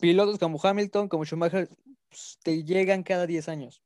Pilotos 0.00 0.38
como 0.38 0.58
Hamilton, 0.62 1.08
como 1.08 1.24
Schumacher, 1.24 1.68
pues, 2.08 2.38
te 2.42 2.64
llegan 2.64 3.02
cada 3.02 3.26
10 3.26 3.48
años. 3.48 3.82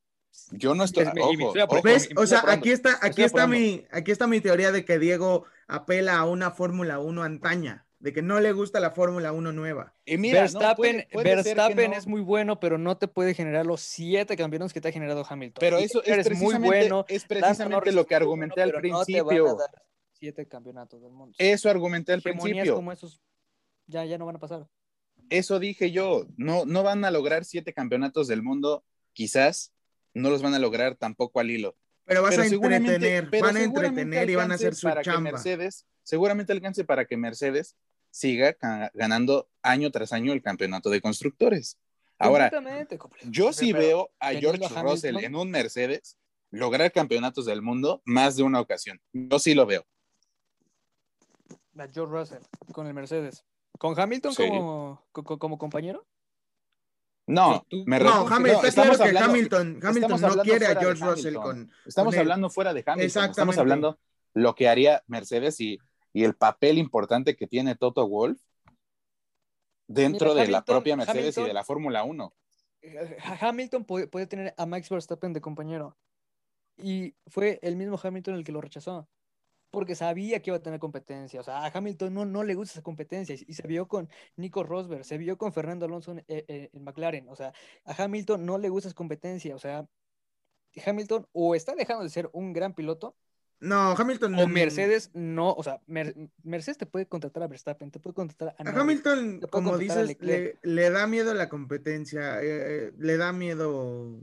Yo 0.52 0.74
no 0.74 0.84
estoy, 0.84 1.04
ojo, 1.06 1.30
estoy 1.56 1.62
ojo, 1.62 1.82
¿Ves? 1.82 2.08
O 2.16 2.24
sea, 2.26 2.44
aquí 2.46 2.70
está, 2.70 2.98
aquí 3.02 3.22
está 3.22 3.46
mi, 3.48 3.84
aquí 3.90 4.12
está 4.12 4.26
mi 4.28 4.40
teoría 4.40 4.70
de 4.70 4.84
que 4.84 4.98
Diego 4.98 5.44
apela 5.66 6.16
a 6.18 6.26
una 6.26 6.52
Fórmula 6.52 7.00
1 7.00 7.22
antaña, 7.24 7.86
de 7.98 8.12
que 8.12 8.22
no 8.22 8.38
le 8.38 8.52
gusta 8.52 8.78
la 8.78 8.92
Fórmula 8.92 9.32
1 9.32 9.50
nueva. 9.52 9.94
y 10.04 10.16
mira, 10.16 10.38
no, 10.38 10.42
Verstappen, 10.42 10.76
puede- 10.76 11.08
puede 11.12 11.30
que 11.30 11.34
Verstappen 11.54 11.90
no, 11.90 11.96
es 11.96 12.06
muy 12.06 12.20
bueno, 12.20 12.60
pero 12.60 12.78
no 12.78 12.96
te 12.98 13.08
puede 13.08 13.34
generar 13.34 13.66
los 13.66 13.80
siete 13.80 14.36
campeonatos 14.36 14.72
que 14.72 14.80
te 14.80 14.88
ha 14.88 14.92
generado 14.92 15.26
Hamilton. 15.28 15.58
pero 15.60 15.78
eso 15.78 16.02
es 16.04 16.08
eres 16.08 16.38
muy 16.40 16.54
bueno. 16.54 17.04
es 17.08 17.24
precisamente 17.24 17.90
lo 17.90 18.06
que 18.06 18.14
argumenté 18.14 18.62
al 18.62 18.70
pero 18.70 18.88
no 18.90 19.04
te 19.04 19.12
van 19.14 19.20
a 19.22 19.28
principio. 19.28 19.54
dar 19.56 19.82
siete 20.12 20.46
campeonatos 20.46 21.02
del 21.02 21.12
mundo. 21.12 21.34
Eso 21.38 21.68
argumenté 21.68 22.12
al 22.12 22.20
Hegemonías 22.20 22.42
principio. 22.44 22.74
como 22.76 22.92
esos 22.92 23.20
ya, 23.86 24.04
ya 24.04 24.18
no 24.18 24.26
van 24.26 24.36
a 24.36 24.38
pasar. 24.38 24.68
Eso 25.30 25.58
dije 25.58 25.90
yo. 25.90 26.26
No, 26.36 26.64
no 26.64 26.82
van 26.82 27.04
a 27.04 27.10
lograr 27.10 27.44
siete 27.44 27.72
campeonatos 27.72 28.28
del 28.28 28.42
mundo, 28.42 28.84
quizás. 29.12 29.72
No 30.14 30.30
los 30.30 30.42
van 30.42 30.54
a 30.54 30.58
lograr 30.58 30.96
tampoco 30.96 31.40
al 31.40 31.50
hilo. 31.50 31.76
Pero 32.04 32.22
vas 32.22 32.30
Pero 32.30 32.42
a 32.42 32.48
seguramente- 32.48 32.94
entretener, 32.94 33.30
pero 33.30 33.46
van 33.46 33.56
a 33.56 33.62
entretener 33.62 34.30
y 34.30 34.34
van 34.34 34.50
a 34.50 34.54
hacer 34.54 34.74
su 34.74 34.86
para 34.88 35.02
que 35.02 35.10
chamba. 35.10 35.30
Mercedes, 35.32 35.86
seguramente 36.02 36.52
alcance 36.52 36.84
para 36.84 37.04
que 37.04 37.16
Mercedes 37.18 37.76
siga 38.10 38.56
ganando 38.94 39.48
año 39.62 39.90
tras 39.90 40.12
año 40.14 40.32
el 40.32 40.40
campeonato 40.42 40.88
de 40.88 41.02
constructores. 41.02 41.78
Ahora, 42.18 42.50
yo 43.24 43.52
sí 43.52 43.72
Pero- 43.72 43.78
veo 43.84 44.10
a 44.18 44.32
George 44.32 44.64
a 44.64 44.82
Russell 44.82 45.16
Hamilton- 45.16 45.24
en 45.24 45.36
un 45.36 45.50
Mercedes 45.50 46.16
lograr 46.50 46.90
campeonatos 46.90 47.44
del 47.44 47.60
mundo 47.60 48.00
más 48.06 48.36
de 48.36 48.42
una 48.42 48.60
ocasión. 48.60 49.00
Yo 49.12 49.38
sí 49.38 49.54
lo 49.54 49.66
veo. 49.66 49.86
a 51.76 51.86
George 51.86 52.12
Russell 52.12 52.42
con 52.72 52.86
el 52.88 52.94
Mercedes. 52.94 53.44
¿Con 53.78 53.98
Hamilton 53.98 54.34
Sí. 54.34 54.48
como, 54.48 55.06
co- 55.12 55.24
co- 55.24 55.38
como 55.38 55.56
compañero? 55.58 56.06
No, 57.26 57.64
me 57.86 57.98
No, 57.98 58.04
No, 58.04 58.28
refiero- 58.28 58.34
Hamilton, 58.36 58.70
claro 58.72 58.96
que 58.96 59.02
hablando- 59.04 59.30
Hamilton, 59.30 59.80
Hamilton 59.82 60.20
no 60.20 60.42
quiere 60.42 60.66
a 60.66 60.80
George 60.80 61.04
Russell 61.04 61.34
con. 61.34 61.70
Estamos 61.86 62.12
con 62.12 62.14
él. 62.14 62.20
hablando 62.20 62.50
fuera 62.50 62.72
de 62.74 62.82
Hamilton, 62.86 63.24
estamos 63.30 63.58
hablando 63.58 63.98
lo 64.34 64.54
que 64.54 64.68
haría 64.68 65.02
Mercedes 65.06 65.60
y, 65.60 65.78
y 66.12 66.24
el 66.24 66.34
papel 66.34 66.78
importante 66.78 67.36
que 67.36 67.46
tiene 67.46 67.76
Toto 67.76 68.08
Wolf 68.08 68.40
dentro 69.86 70.30
Mira, 70.32 70.42
de 70.46 70.50
la 70.50 70.64
propia 70.64 70.96
Mercedes 70.96 71.36
y 71.38 71.42
de 71.42 71.52
la 71.52 71.64
Fórmula 71.64 72.02
1. 72.04 72.32
Eh, 72.82 73.16
Hamilton 73.40 73.84
puede, 73.84 74.06
puede 74.06 74.26
tener 74.26 74.54
a 74.56 74.64
Max 74.66 74.88
Verstappen 74.88 75.32
de 75.32 75.40
compañero. 75.40 75.96
Y 76.76 77.14
fue 77.26 77.58
el 77.62 77.76
mismo 77.76 77.98
Hamilton 78.02 78.34
el 78.36 78.44
que 78.44 78.52
lo 78.52 78.60
rechazó. 78.60 79.08
Porque 79.70 79.94
sabía 79.94 80.40
que 80.40 80.50
iba 80.50 80.56
a 80.56 80.62
tener 80.62 80.80
competencia. 80.80 81.40
O 81.40 81.42
sea, 81.42 81.64
a 81.64 81.70
Hamilton 81.72 82.14
no, 82.14 82.24
no 82.24 82.42
le 82.42 82.54
gusta 82.54 82.74
esa 82.74 82.82
competencia. 82.82 83.34
Y, 83.34 83.52
se 83.52 83.66
vio 83.66 83.86
con 83.86 84.08
Nico 84.36 84.62
Rosberg, 84.62 85.04
se 85.04 85.18
vio 85.18 85.36
con 85.36 85.52
Fernando 85.52 85.84
Alonso 85.84 86.12
en, 86.12 86.18
eh, 86.20 86.44
eh, 86.48 86.70
en 86.72 86.84
McLaren. 86.84 87.28
O 87.28 87.36
sea, 87.36 87.52
a 87.84 88.02
Hamilton 88.02 88.46
no 88.46 88.56
le 88.56 88.70
gusta 88.70 88.88
esa 88.88 88.94
competencia. 88.94 89.54
O 89.54 89.58
sea, 89.58 89.86
Hamilton 90.84 91.26
o 91.32 91.54
está 91.54 91.74
dejando 91.74 92.02
de 92.04 92.10
ser 92.10 92.30
un 92.32 92.52
gran 92.52 92.74
piloto 92.74 93.16
No, 93.60 93.92
Hamilton. 93.92 94.38
o 94.38 94.46
Mercedes 94.46 95.10
no. 95.12 95.52
O 95.52 95.62
sea, 95.62 95.80
Mer- 95.86 96.14
Mercedes 96.42 96.78
te 96.78 96.86
puede 96.86 97.06
contratar 97.06 97.42
a 97.42 97.48
Verstappen, 97.48 97.90
te 97.90 98.00
puede 98.00 98.14
contratar 98.14 98.54
a 98.58 98.70
A. 98.70 98.80
Hamilton, 98.80 99.40
como 99.50 99.76
dices, 99.76 100.16
le, 100.20 100.90
da 100.90 101.06
miedo 101.06 101.34
la 101.34 101.48
competencia, 101.48 102.42
eh, 102.42 102.92
le 102.96 103.16
da 103.16 103.32
miedo 103.32 104.20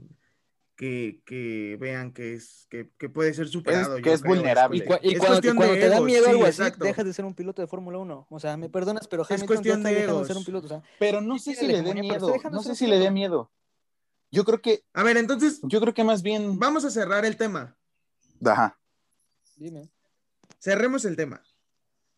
que, 0.76 1.22
que 1.24 1.76
vean 1.80 2.12
que 2.12 2.34
es 2.34 2.66
que, 2.70 2.90
que 2.98 3.08
puede 3.08 3.32
ser 3.34 3.48
superado. 3.48 3.96
Es- 3.96 4.02
que 4.02 4.12
es 4.12 4.20
creo, 4.22 4.34
vulnerable. 4.34 4.76
Y, 4.76 4.80
cua- 4.82 5.00
y 5.02 5.14
Es 5.14 5.18
cuando, 5.18 5.34
cuestión 5.36 5.56
cuando 5.56 5.74
de 5.74 5.80
te 5.80 5.88
da 5.88 6.00
miedo 6.02 6.28
algo 6.28 6.42
sí, 6.52 6.62
así, 6.62 6.72
dejas 6.80 7.04
de 7.06 7.12
ser 7.14 7.24
un 7.24 7.34
piloto 7.34 7.62
de 7.62 7.68
Fórmula 7.68 7.98
1. 7.98 8.26
O 8.30 8.38
sea, 8.40 8.56
me 8.56 8.68
perdonas, 8.68 9.08
pero 9.08 9.24
Hamilton 9.24 9.46
cuestión 9.46 9.82
ya 9.82 9.90
está 9.90 10.12
de 10.12 10.18
de 10.20 10.24
ser 10.26 10.36
un 10.36 10.44
piloto. 10.44 10.66
O 10.66 10.68
sea, 10.68 10.82
Pero 10.98 11.20
no 11.20 11.38
sé 11.38 11.54
si 11.54 11.66
le 11.66 11.82
dé 11.82 11.94
miedo. 11.94 12.34
No 12.50 12.62
sé 12.62 12.74
si 12.74 12.86
le 12.86 12.98
dé 12.98 13.10
miedo. 13.10 13.50
Yo 14.30 14.44
creo 14.44 14.60
que, 14.60 14.82
A 14.92 15.02
ver, 15.02 15.16
entonces 15.16 15.60
yo 15.62 15.80
creo 15.80 15.94
que 15.94 16.04
más 16.04 16.22
bien. 16.22 16.58
vamos 16.58 16.84
a 16.84 16.90
cerrar 16.90 17.24
el 17.24 17.36
tema. 17.36 17.76
Ajá. 18.44 18.78
dime. 19.56 19.88
Cerremos 20.58 21.04
el 21.04 21.16
tema. 21.16 21.42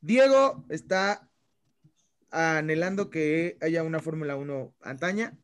Diego 0.01 0.65
está 0.69 1.29
anhelando 2.31 3.11
que 3.11 3.57
haya 3.61 3.83
una 3.83 4.01
Fórmula 4.01 4.37
1 4.37 4.75
antaña. 4.81 5.37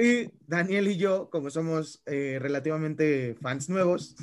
Y 0.00 0.32
Daniel 0.46 0.88
y 0.88 0.96
yo, 0.96 1.28
como 1.28 1.50
somos 1.50 2.02
eh, 2.06 2.38
relativamente 2.40 3.34
fans 3.34 3.68
nuevos, 3.68 4.16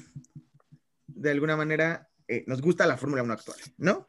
de 1.05 1.29
alguna 1.29 1.55
manera 1.55 2.09
eh, 2.27 2.43
nos 2.47 2.63
gusta 2.63 2.87
la 2.87 2.97
Fórmula 2.97 3.21
1 3.21 3.33
actual, 3.33 3.59
¿no? 3.77 4.07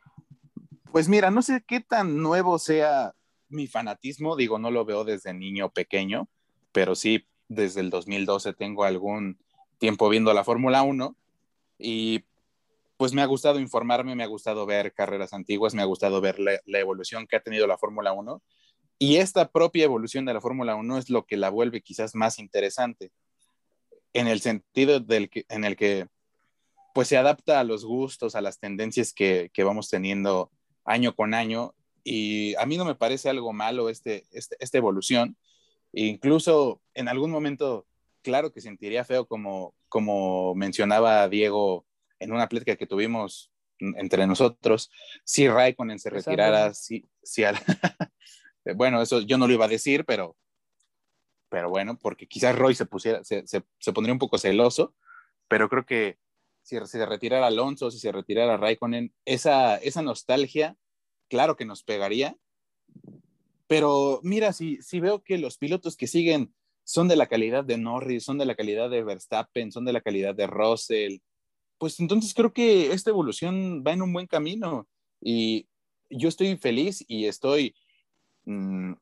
Pues 0.90 1.11
mira, 1.11 1.31
no 1.31 1.42
sé 1.42 1.62
qué 1.68 1.81
tan 1.81 2.22
nuevo 2.22 2.59
sea 2.59 3.14
mi 3.50 3.66
fanatismo. 3.66 4.35
Digo, 4.35 4.59
no 4.59 4.70
lo 4.70 4.87
veo 4.87 5.04
desde 5.04 5.35
niño 5.35 5.68
pequeño, 5.68 6.31
pero 6.72 6.94
sí 6.94 7.26
desde 7.48 7.83
el 7.83 7.90
2012 7.90 8.54
tengo 8.54 8.85
algún 8.85 9.38
tiempo 9.76 10.09
viendo 10.09 10.33
la 10.33 10.44
Fórmula 10.44 10.83
1 10.83 11.16
y 11.78 12.24
pues 12.96 13.12
me 13.12 13.20
ha 13.20 13.26
gustado 13.26 13.61
informarme, 13.61 14.16
me 14.16 14.24
ha 14.24 14.28
gustado 14.28 14.64
ver 14.64 14.94
carreras 14.94 15.35
antiguas, 15.35 15.74
me 15.74 15.83
ha 15.83 15.85
gustado 15.85 16.22
ver 16.22 16.38
la, 16.38 16.59
la 16.64 16.78
evolución 16.78 17.26
que 17.26 17.37
ha 17.37 17.42
tenido 17.42 17.66
la 17.66 17.76
Fórmula 17.76 18.14
1 18.14 18.42
y 18.99 19.17
esta 19.17 19.49
propia 19.51 19.85
evolución 19.85 20.25
de 20.25 20.35
la 20.35 20.41
Fórmula 20.41 20.75
1 20.77 20.99
es 20.99 21.11
lo 21.11 21.25
que 21.27 21.37
la 21.37 21.51
vuelve 21.51 21.81
quizás 21.83 22.15
más 22.15 22.39
interesante 22.39 23.11
en 24.13 24.27
el 24.27 24.41
sentido 24.41 25.01
del 25.01 25.29
que, 25.31 25.45
en 25.49 25.65
el 25.65 25.77
que 25.77 26.09
pues 26.95 27.09
se 27.09 27.17
adapta 27.17 27.61
a 27.61 27.65
los 27.65 27.85
gustos, 27.85 28.35
a 28.35 28.41
las 28.41 28.59
tendencias 28.59 29.13
que, 29.13 29.51
que 29.53 29.63
vamos 29.65 29.89
teniendo 29.89 30.51
año 30.85 31.15
con 31.15 31.35
año 31.35 31.75
y 32.03 32.55
a 32.57 32.67
mí 32.67 32.77
no 32.77 32.85
me 32.85 32.95
parece 32.95 33.29
algo 33.29 33.53
malo 33.53 33.89
este, 33.89 34.25
este, 34.33 34.57
esta 34.59 34.79
evolución. 34.79 35.37
Incluso 35.93 36.81
en 36.95 37.09
algún 37.09 37.31
momento, 37.31 37.87
claro 38.23 38.53
que 38.53 38.61
sentiría 38.61 39.05
feo 39.05 39.27
como, 39.27 39.75
como 39.89 40.55
mencionaba 40.55 41.29
Diego 41.29 41.87
en 42.19 42.33
una 42.33 42.49
plática 42.49 42.77
que 42.77 42.87
tuvimos 42.87 43.51
entre 43.79 44.27
nosotros, 44.27 44.91
si 45.25 45.49
Raikkonen 45.49 46.01
se 46.01 46.09
Empezando. 46.09 46.37
retirara, 46.41 46.75
si, 46.75 47.05
si 47.23 47.45
al- 47.45 47.59
bueno, 48.74 49.02
eso 49.02 49.20
yo 49.20 49.38
no 49.38 49.46
lo 49.46 49.54
iba 49.54 49.64
a 49.64 49.68
decir, 49.68 50.04
pero, 50.04 50.37
pero 51.48 51.70
bueno, 51.70 51.98
porque 51.98 52.26
quizás 52.26 52.57
Roy 52.57 52.74
se 52.74 52.87
pusiera, 52.87 53.24
se, 53.24 53.46
se, 53.46 53.64
se 53.78 53.92
pondría 53.92 54.12
un 54.12 54.18
poco 54.18 54.38
celoso, 54.38 54.94
pero 55.48 55.68
creo 55.68 55.87
que 55.87 56.18
si 56.62 56.78
se 56.85 57.07
retirara 57.07 57.46
Alonso, 57.46 57.90
si 57.90 57.98
se 57.98 58.12
retirara 58.12 58.59
Raikkonen, 58.59 59.14
esa, 59.24 59.76
esa 59.76 60.02
nostalgia, 60.02 60.76
claro 61.28 61.57
que 61.57 61.64
nos 61.64 61.83
pegaría. 61.83 62.37
Pero 63.66 64.20
mira, 64.22 64.52
si, 64.52 64.83
si 64.83 65.00
veo 65.00 65.22
que 65.22 65.38
los 65.38 65.57
pilotos 65.57 65.96
que 65.96 66.07
siguen 66.07 66.54
son 66.85 67.09
de 67.09 67.16
la 67.16 67.26
calidad 67.26 67.64
de 67.64 67.78
Norris, 67.78 68.24
son 68.24 68.38
de 68.38 68.46
la 68.46 68.54
calidad 68.54 68.90
de 68.90 69.02
Verstappen, 69.02 69.72
son 69.72 69.85
de 69.85 69.92
la 69.92 70.00
calidad 70.00 70.35
de 70.35 70.46
Russell, 70.46 71.18
pues 71.78 72.00
entonces 72.00 72.35
creo 72.35 72.52
que 72.52 72.92
esta 72.92 73.11
evolución 73.11 73.83
va 73.87 73.92
en 73.92 74.02
un 74.02 74.12
buen 74.12 74.26
camino. 74.26 74.87
Y 75.20 75.68
yo 76.11 76.28
estoy 76.28 76.57
feliz 76.57 77.04
y 77.09 77.26
estoy 77.26 77.74
mm, 78.49 78.95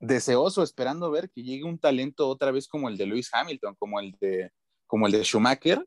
deseoso 0.00 0.62
esperando 0.62 1.10
ver 1.10 1.30
que 1.30 1.42
llegue 1.42 1.64
un 1.64 1.78
talento 1.78 2.28
otra 2.28 2.50
vez 2.50 2.68
como 2.68 2.88
el 2.88 2.96
de 2.96 3.06
Lewis 3.06 3.30
Hamilton, 3.32 3.74
como 3.76 3.98
el 4.00 4.12
de, 4.20 4.52
como 4.86 5.06
el 5.06 5.12
de 5.12 5.22
Schumacher, 5.24 5.86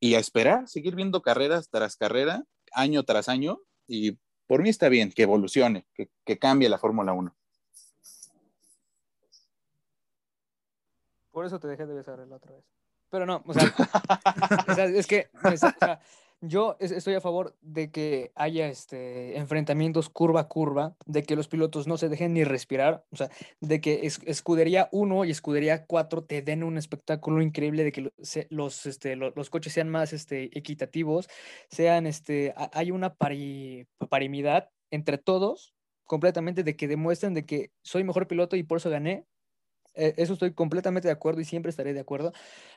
y 0.00 0.14
a 0.14 0.18
esperar, 0.18 0.68
seguir 0.68 0.94
viendo 0.96 1.22
carreras 1.22 1.68
tras 1.70 1.96
carrera, 1.96 2.44
año 2.72 3.02
tras 3.04 3.28
año, 3.28 3.60
y 3.86 4.18
por 4.46 4.62
mí 4.62 4.68
está 4.68 4.88
bien 4.88 5.10
que 5.12 5.22
evolucione, 5.22 5.86
que, 5.94 6.10
que 6.24 6.38
cambie 6.38 6.68
la 6.68 6.78
Fórmula 6.78 7.12
1. 7.12 7.34
Por 11.30 11.46
eso 11.46 11.58
te 11.58 11.68
dejé 11.68 11.86
de 11.86 11.94
besar 11.94 12.18
la 12.18 12.36
otra 12.36 12.52
vez. 12.52 12.64
Pero 13.10 13.26
no, 13.26 13.42
o 13.46 13.54
sea, 13.54 13.64
o 14.68 14.74
sea, 14.74 14.84
es 14.86 15.06
que 15.06 15.30
es- 15.52 15.62
o 15.62 15.70
sea, 15.78 16.00
yo 16.42 16.76
es- 16.80 16.90
estoy 16.90 17.14
a 17.14 17.20
favor 17.20 17.56
de 17.62 17.90
que 17.92 18.32
haya 18.34 18.68
este 18.68 19.38
enfrentamientos 19.38 20.10
curva 20.10 20.40
a 20.40 20.48
curva, 20.48 20.96
de 21.06 21.22
que 21.22 21.36
los 21.36 21.48
pilotos 21.48 21.86
no 21.86 21.96
se 21.96 22.08
dejen 22.08 22.34
ni 22.34 22.44
respirar, 22.44 23.04
o 23.12 23.16
sea, 23.16 23.30
de 23.60 23.80
que 23.80 24.00
es- 24.06 24.20
escudería 24.26 24.88
1 24.92 25.24
y 25.24 25.30
escudería 25.30 25.86
4 25.86 26.24
te 26.24 26.42
den 26.42 26.64
un 26.64 26.78
espectáculo 26.78 27.42
increíble, 27.42 27.84
de 27.84 27.92
que 27.92 28.10
los, 28.50 28.86
este, 28.86 29.16
lo- 29.16 29.30
los 29.36 29.50
coches 29.50 29.72
sean 29.72 29.88
más 29.88 30.12
este, 30.12 30.56
equitativos, 30.58 31.28
sean, 31.70 32.06
este, 32.06 32.52
ha- 32.56 32.70
hay 32.74 32.90
una 32.90 33.14
pari- 33.16 33.86
parimidad 34.10 34.68
entre 34.90 35.18
todos 35.18 35.74
completamente, 36.04 36.64
de 36.64 36.76
que 36.76 36.88
demuestren 36.88 37.34
de 37.34 37.46
que 37.46 37.70
soy 37.84 38.04
mejor 38.04 38.26
piloto 38.28 38.56
y 38.56 38.64
por 38.64 38.78
eso 38.78 38.90
gané, 38.90 39.26
eh, 39.94 40.14
eso 40.16 40.34
estoy 40.34 40.54
completamente 40.54 41.08
de 41.08 41.12
acuerdo 41.12 41.40
y 41.40 41.44
siempre 41.44 41.70
estaré 41.70 41.94
de 41.94 42.00
acuerdo, 42.00 42.32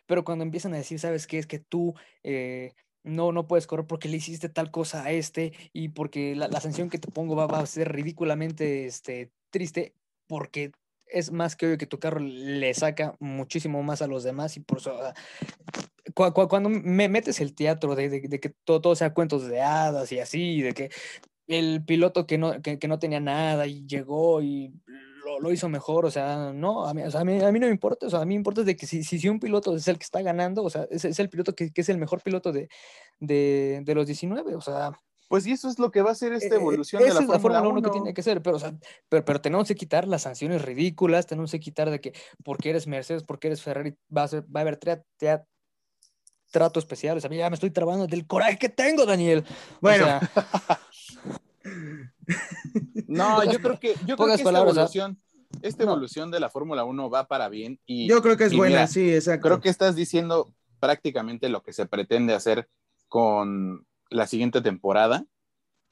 pero 0.05 0.23
cuando 0.25 0.43
empiezan 0.43 0.73
a 0.73 0.77
decir, 0.77 0.99
¿sabes 0.99 1.27
qué? 1.27 1.39
Es 1.39 1.47
que 1.47 1.59
tú 1.59 1.93
eh, 2.23 2.73
no, 3.05 3.31
no 3.31 3.47
puedes 3.47 3.67
correr 3.67 3.85
porque 3.87 4.09
le 4.09 4.17
hiciste 4.17 4.49
tal 4.49 4.71
cosa 4.71 5.03
a 5.05 5.11
este 5.11 5.53
y 5.71 5.89
porque 5.89 6.35
la, 6.35 6.47
la 6.47 6.59
sanción 6.59 6.89
que 6.89 6.97
te 6.97 7.09
pongo 7.11 7.35
va, 7.35 7.47
va 7.47 7.59
a 7.59 7.65
ser 7.65 7.91
ridículamente 7.91 8.85
este, 8.85 9.31
triste 9.51 9.93
porque 10.27 10.71
es 11.07 11.31
más 11.31 11.55
que 11.55 11.67
obvio 11.67 11.77
que 11.77 11.85
tu 11.85 11.99
carro 11.99 12.19
le 12.19 12.73
saca 12.73 13.15
muchísimo 13.19 13.83
más 13.83 14.01
a 14.01 14.07
los 14.07 14.23
demás 14.23 14.57
y 14.57 14.59
por 14.59 14.79
eso... 14.79 14.97
ah, 15.01 15.13
cu- 16.13 16.33
cu- 16.33 16.47
cuando 16.47 16.69
me 16.69 17.07
metes 17.09 17.39
el 17.41 17.53
teatro 17.53 17.95
de, 17.95 18.09
de- 18.09 18.27
de 18.27 18.39
que 18.39 18.49
todo, 18.63 18.81
todo 18.81 18.95
sea 18.95 19.13
cuentos 19.13 19.47
de 19.47 19.61
hadas 19.61 20.11
y 20.11 20.19
así, 20.19 20.61
de 20.61 20.73
que 20.73 20.89
el 21.47 21.83
piloto 21.85 22.25
que 22.25 22.37
no, 22.39 22.61
que, 22.61 22.79
que 22.79 22.87
no 22.87 22.97
tenía 22.97 23.19
nada 23.19 23.67
y 23.67 23.85
llegó 23.85 24.41
y 24.41 24.73
lo, 25.25 25.39
lo 25.41 25.51
hizo 25.51 25.67
mejor, 25.67 26.05
o 26.05 26.11
sea, 26.11 26.53
no, 26.53 26.85
a 26.87 26.93
mí, 26.93 27.01
o 27.03 27.11
sea, 27.11 27.21
a 27.21 27.25
mí, 27.25 27.41
a 27.43 27.51
mí 27.51 27.59
no 27.59 27.65
me 27.67 27.71
importa, 27.73 28.05
o 28.05 28.09
sea, 28.09 28.21
a 28.21 28.25
mí 28.25 28.29
me 28.29 28.35
importa 28.35 28.63
de 28.63 28.75
que 28.77 28.85
si, 28.87 29.03
si, 29.03 29.19
si 29.19 29.27
un 29.27 29.39
piloto 29.39 29.75
es 29.75 29.87
el 29.87 29.97
que 29.97 30.03
está 30.05 30.21
ganando, 30.21 30.63
o 30.63 30.69
sea, 30.69 30.87
es, 30.89 31.03
es 31.05 31.19
el 31.19 31.29
piloto 31.29 31.53
que, 31.55 31.71
que 31.73 31.81
es 31.81 31.89
el 31.89 31.97
mejor 31.97 32.21
piloto 32.21 32.51
de, 32.53 32.69
de, 33.19 33.81
de 33.83 33.95
los 33.95 34.05
19, 34.07 34.55
o 34.55 34.61
sea, 34.61 34.91
Pues 35.27 35.45
y 35.47 35.51
eso 35.51 35.67
es 35.67 35.79
lo 35.79 35.89
que 35.91 36.01
va 36.03 36.11
a 36.11 36.15
ser 36.15 36.31
eh, 36.33 36.37
esta 36.37 36.55
evolución 36.55 37.01
eh, 37.01 37.05
de 37.05 37.13
la 37.13 37.19
es 37.21 37.25
Fórmula 37.25 37.61
1 37.61 37.81
que 37.81 37.87
1. 37.89 37.91
tiene 37.91 38.13
que 38.13 38.21
ser, 38.23 38.41
pero, 38.41 38.57
o 38.57 38.59
sea, 38.59 38.73
pero, 39.09 39.25
pero 39.25 39.41
tenemos 39.41 39.67
que 39.67 39.75
quitar 39.75 40.07
las 40.07 40.21
sanciones 40.21 40.61
ridículas, 40.61 41.25
tenemos 41.25 41.51
que 41.51 41.59
quitar 41.59 41.89
de 41.89 41.99
que 41.99 42.13
porque 42.43 42.69
eres 42.69 42.85
Mercedes, 42.87 43.23
porque 43.23 43.47
eres 43.47 43.61
Ferrari, 43.61 43.95
va 44.15 44.23
a, 44.23 44.27
ser, 44.27 44.43
va 44.43 44.59
a 44.59 44.61
haber 44.61 44.79
tra- 44.79 45.03
tra- 45.19 45.45
trato 46.51 46.79
especial, 46.79 47.17
o 47.17 47.19
sea, 47.19 47.29
ya 47.31 47.49
me 47.49 47.55
estoy 47.55 47.71
trabando 47.71 48.07
del 48.07 48.25
coraje 48.27 48.57
que 48.57 48.69
tengo, 48.69 49.05
Daniel. 49.05 49.43
O 49.47 49.79
Bueno. 49.81 50.05
sea, 50.05 50.21
No, 53.07 53.43
yo 53.43 53.59
creo 53.59 53.79
que, 53.79 53.95
yo 54.05 54.15
creo 54.15 54.27
que 54.27 54.33
esta 54.33 54.43
palabras, 54.45 54.75
evolución, 54.75 55.21
esta 55.61 55.85
No. 55.85 55.91
evolución 55.91 56.31
de 56.31 56.39
la 56.39 56.49
Fórmula 56.49 56.83
1 56.83 57.09
va 57.09 57.27
para 57.27 57.49
bien 57.49 57.79
y 57.85 58.07
Yo 58.07 58.21
creo 58.21 58.37
que 58.37 58.45
es 58.45 58.55
buena, 58.55 58.75
mira, 58.77 58.87
sí, 58.87 59.13
exacto. 59.13 59.47
creo 59.47 59.61
que 59.61 59.69
estás 59.69 59.95
diciendo 59.95 60.53
prácticamente 60.79 61.49
lo 61.49 61.63
que 61.63 61.73
se 61.73 61.85
pretende 61.85 62.33
hacer 62.33 62.69
con 63.07 63.85
la 64.09 64.27
siguiente 64.27 64.61
temporada, 64.61 65.25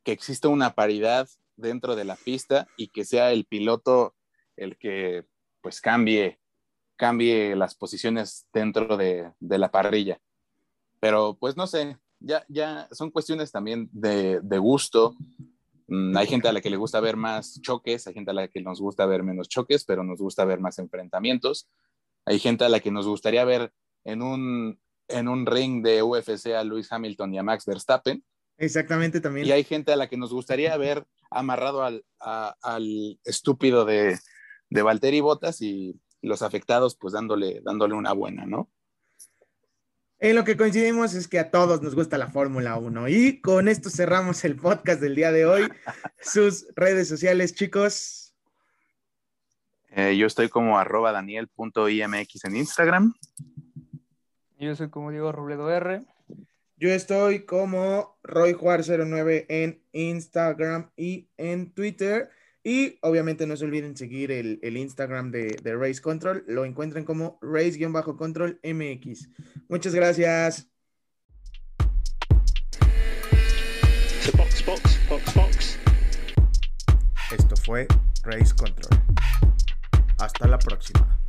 que 0.03 0.11
exista 0.11 0.47
una 0.49 0.73
paridad 0.75 1.27
dentro 1.55 1.95
de 1.95 2.03
la 2.03 2.15
pista 2.15 2.67
y 2.77 2.87
que 2.89 3.05
sea 3.05 3.31
el 3.31 3.45
piloto 3.45 4.15
el 4.55 4.77
que 4.77 5.25
pues 5.61 5.79
cambie, 5.81 6.39
cambie 6.95 7.55
las 7.55 7.73
posiciones 7.75 8.45
dentro 8.53 8.97
de, 8.97 9.31
de 9.39 9.57
la 9.57 9.71
parrilla. 9.71 10.19
Pero 10.99 11.37
pues 11.39 11.55
no 11.55 11.67
sé, 11.67 11.97
ya, 12.19 12.45
ya 12.49 12.87
son 12.91 13.11
cuestiones 13.11 13.51
también 13.51 13.89
de, 13.91 14.39
de 14.41 14.57
gusto. 14.57 15.15
Mm, 15.93 16.17
hay 16.17 16.25
gente 16.25 16.47
a 16.47 16.53
la 16.53 16.59
que 16.61 16.71
le 16.71 16.77
gusta 16.77 16.99
ver 16.99 17.17
más 17.17 17.61
choques, 17.61 18.07
hay 18.07 18.15
gente 18.15 18.31
a 18.31 18.33
la 18.33 18.47
que 18.47 18.61
nos 18.61 18.81
gusta 18.81 19.05
ver 19.05 19.21
menos 19.21 19.47
choques, 19.47 19.85
pero 19.85 20.03
nos 20.03 20.19
gusta 20.19 20.43
ver 20.43 20.59
más 20.59 20.79
enfrentamientos. 20.79 21.69
Hay 22.25 22.39
gente 22.39 22.65
a 22.65 22.69
la 22.69 22.79
que 22.79 22.89
nos 22.89 23.05
gustaría 23.07 23.45
ver 23.45 23.71
en 24.03 24.23
un, 24.23 24.79
en 25.07 25.27
un 25.27 25.45
ring 25.45 25.83
de 25.83 26.01
UFC 26.01 26.47
a 26.55 26.63
Lewis 26.63 26.91
Hamilton 26.91 27.33
y 27.35 27.37
a 27.37 27.43
Max 27.43 27.65
Verstappen. 27.67 28.23
Exactamente 28.57 29.21
también. 29.21 29.45
Y 29.45 29.51
hay 29.51 29.63
gente 29.63 29.91
a 29.93 29.95
la 29.95 30.07
que 30.07 30.17
nos 30.17 30.33
gustaría 30.33 30.75
ver 30.77 31.05
amarrado 31.29 31.83
al, 31.83 32.03
a- 32.19 32.55
al 32.63 33.19
estúpido 33.23 33.85
de, 33.85 34.17
de 34.69 34.81
Valtteri 34.81 35.19
Bottas 35.21 35.61
y 35.61 35.99
los 36.23 36.41
afectados 36.41 36.95
pues 36.95 37.13
dándole, 37.13 37.61
dándole 37.63 37.93
una 37.93 38.13
buena, 38.13 38.45
¿no? 38.47 38.71
En 40.23 40.37
lo 40.37 40.45
que 40.45 40.55
coincidimos 40.55 41.15
es 41.15 41.27
que 41.27 41.37
a 41.37 41.51
todos 41.51 41.81
nos 41.81 41.95
gusta 41.95 42.17
la 42.17 42.29
Fórmula 42.29 42.77
1. 42.77 43.09
Y 43.09 43.41
con 43.41 43.67
esto 43.67 43.89
cerramos 43.89 44.45
el 44.45 44.55
podcast 44.55 45.01
del 45.01 45.15
día 45.15 45.33
de 45.33 45.45
hoy. 45.45 45.67
Sus 46.21 46.65
redes 46.77 47.09
sociales, 47.09 47.53
chicos. 47.53 48.33
Eh, 49.89 50.15
yo 50.15 50.25
estoy 50.25 50.47
como 50.47 50.79
arroba 50.79 51.11
daniel.imx 51.11 52.45
en 52.45 52.55
Instagram. 52.55 53.13
yo 54.57 54.73
soy 54.77 54.89
como 54.89 55.11
Diego 55.11 55.33
Robledo 55.33 55.69
R. 55.69 56.05
Yo 56.77 56.89
estoy 56.89 57.43
como 57.43 58.17
RoyJuar09 58.23 59.45
en 59.49 59.81
Instagram 59.91 60.89
y 60.95 61.27
en 61.35 61.73
Twitter. 61.73 62.29
Y 62.63 62.97
obviamente 63.01 63.45
no 63.45 63.57
se 63.57 63.65
olviden 63.65 63.97
seguir 63.97 64.31
el, 64.31 64.59
el 64.63 64.77
Instagram 64.77 65.31
de, 65.31 65.57
de, 65.61 65.75
Race 65.75 66.01
Control. 66.01 66.45
Lo 66.47 66.63
encuentran 66.63 67.03
como 67.03 67.37
Race-Control 67.41 68.61
MX. 68.63 69.29
Muchas 69.67 69.93
gracias. 69.93 70.69
Esto 77.31 77.55
fue 77.57 77.87
Race 78.23 78.53
Control. 78.55 79.01
Hasta 80.19 80.47
la 80.47 80.57
próxima. 80.57 81.22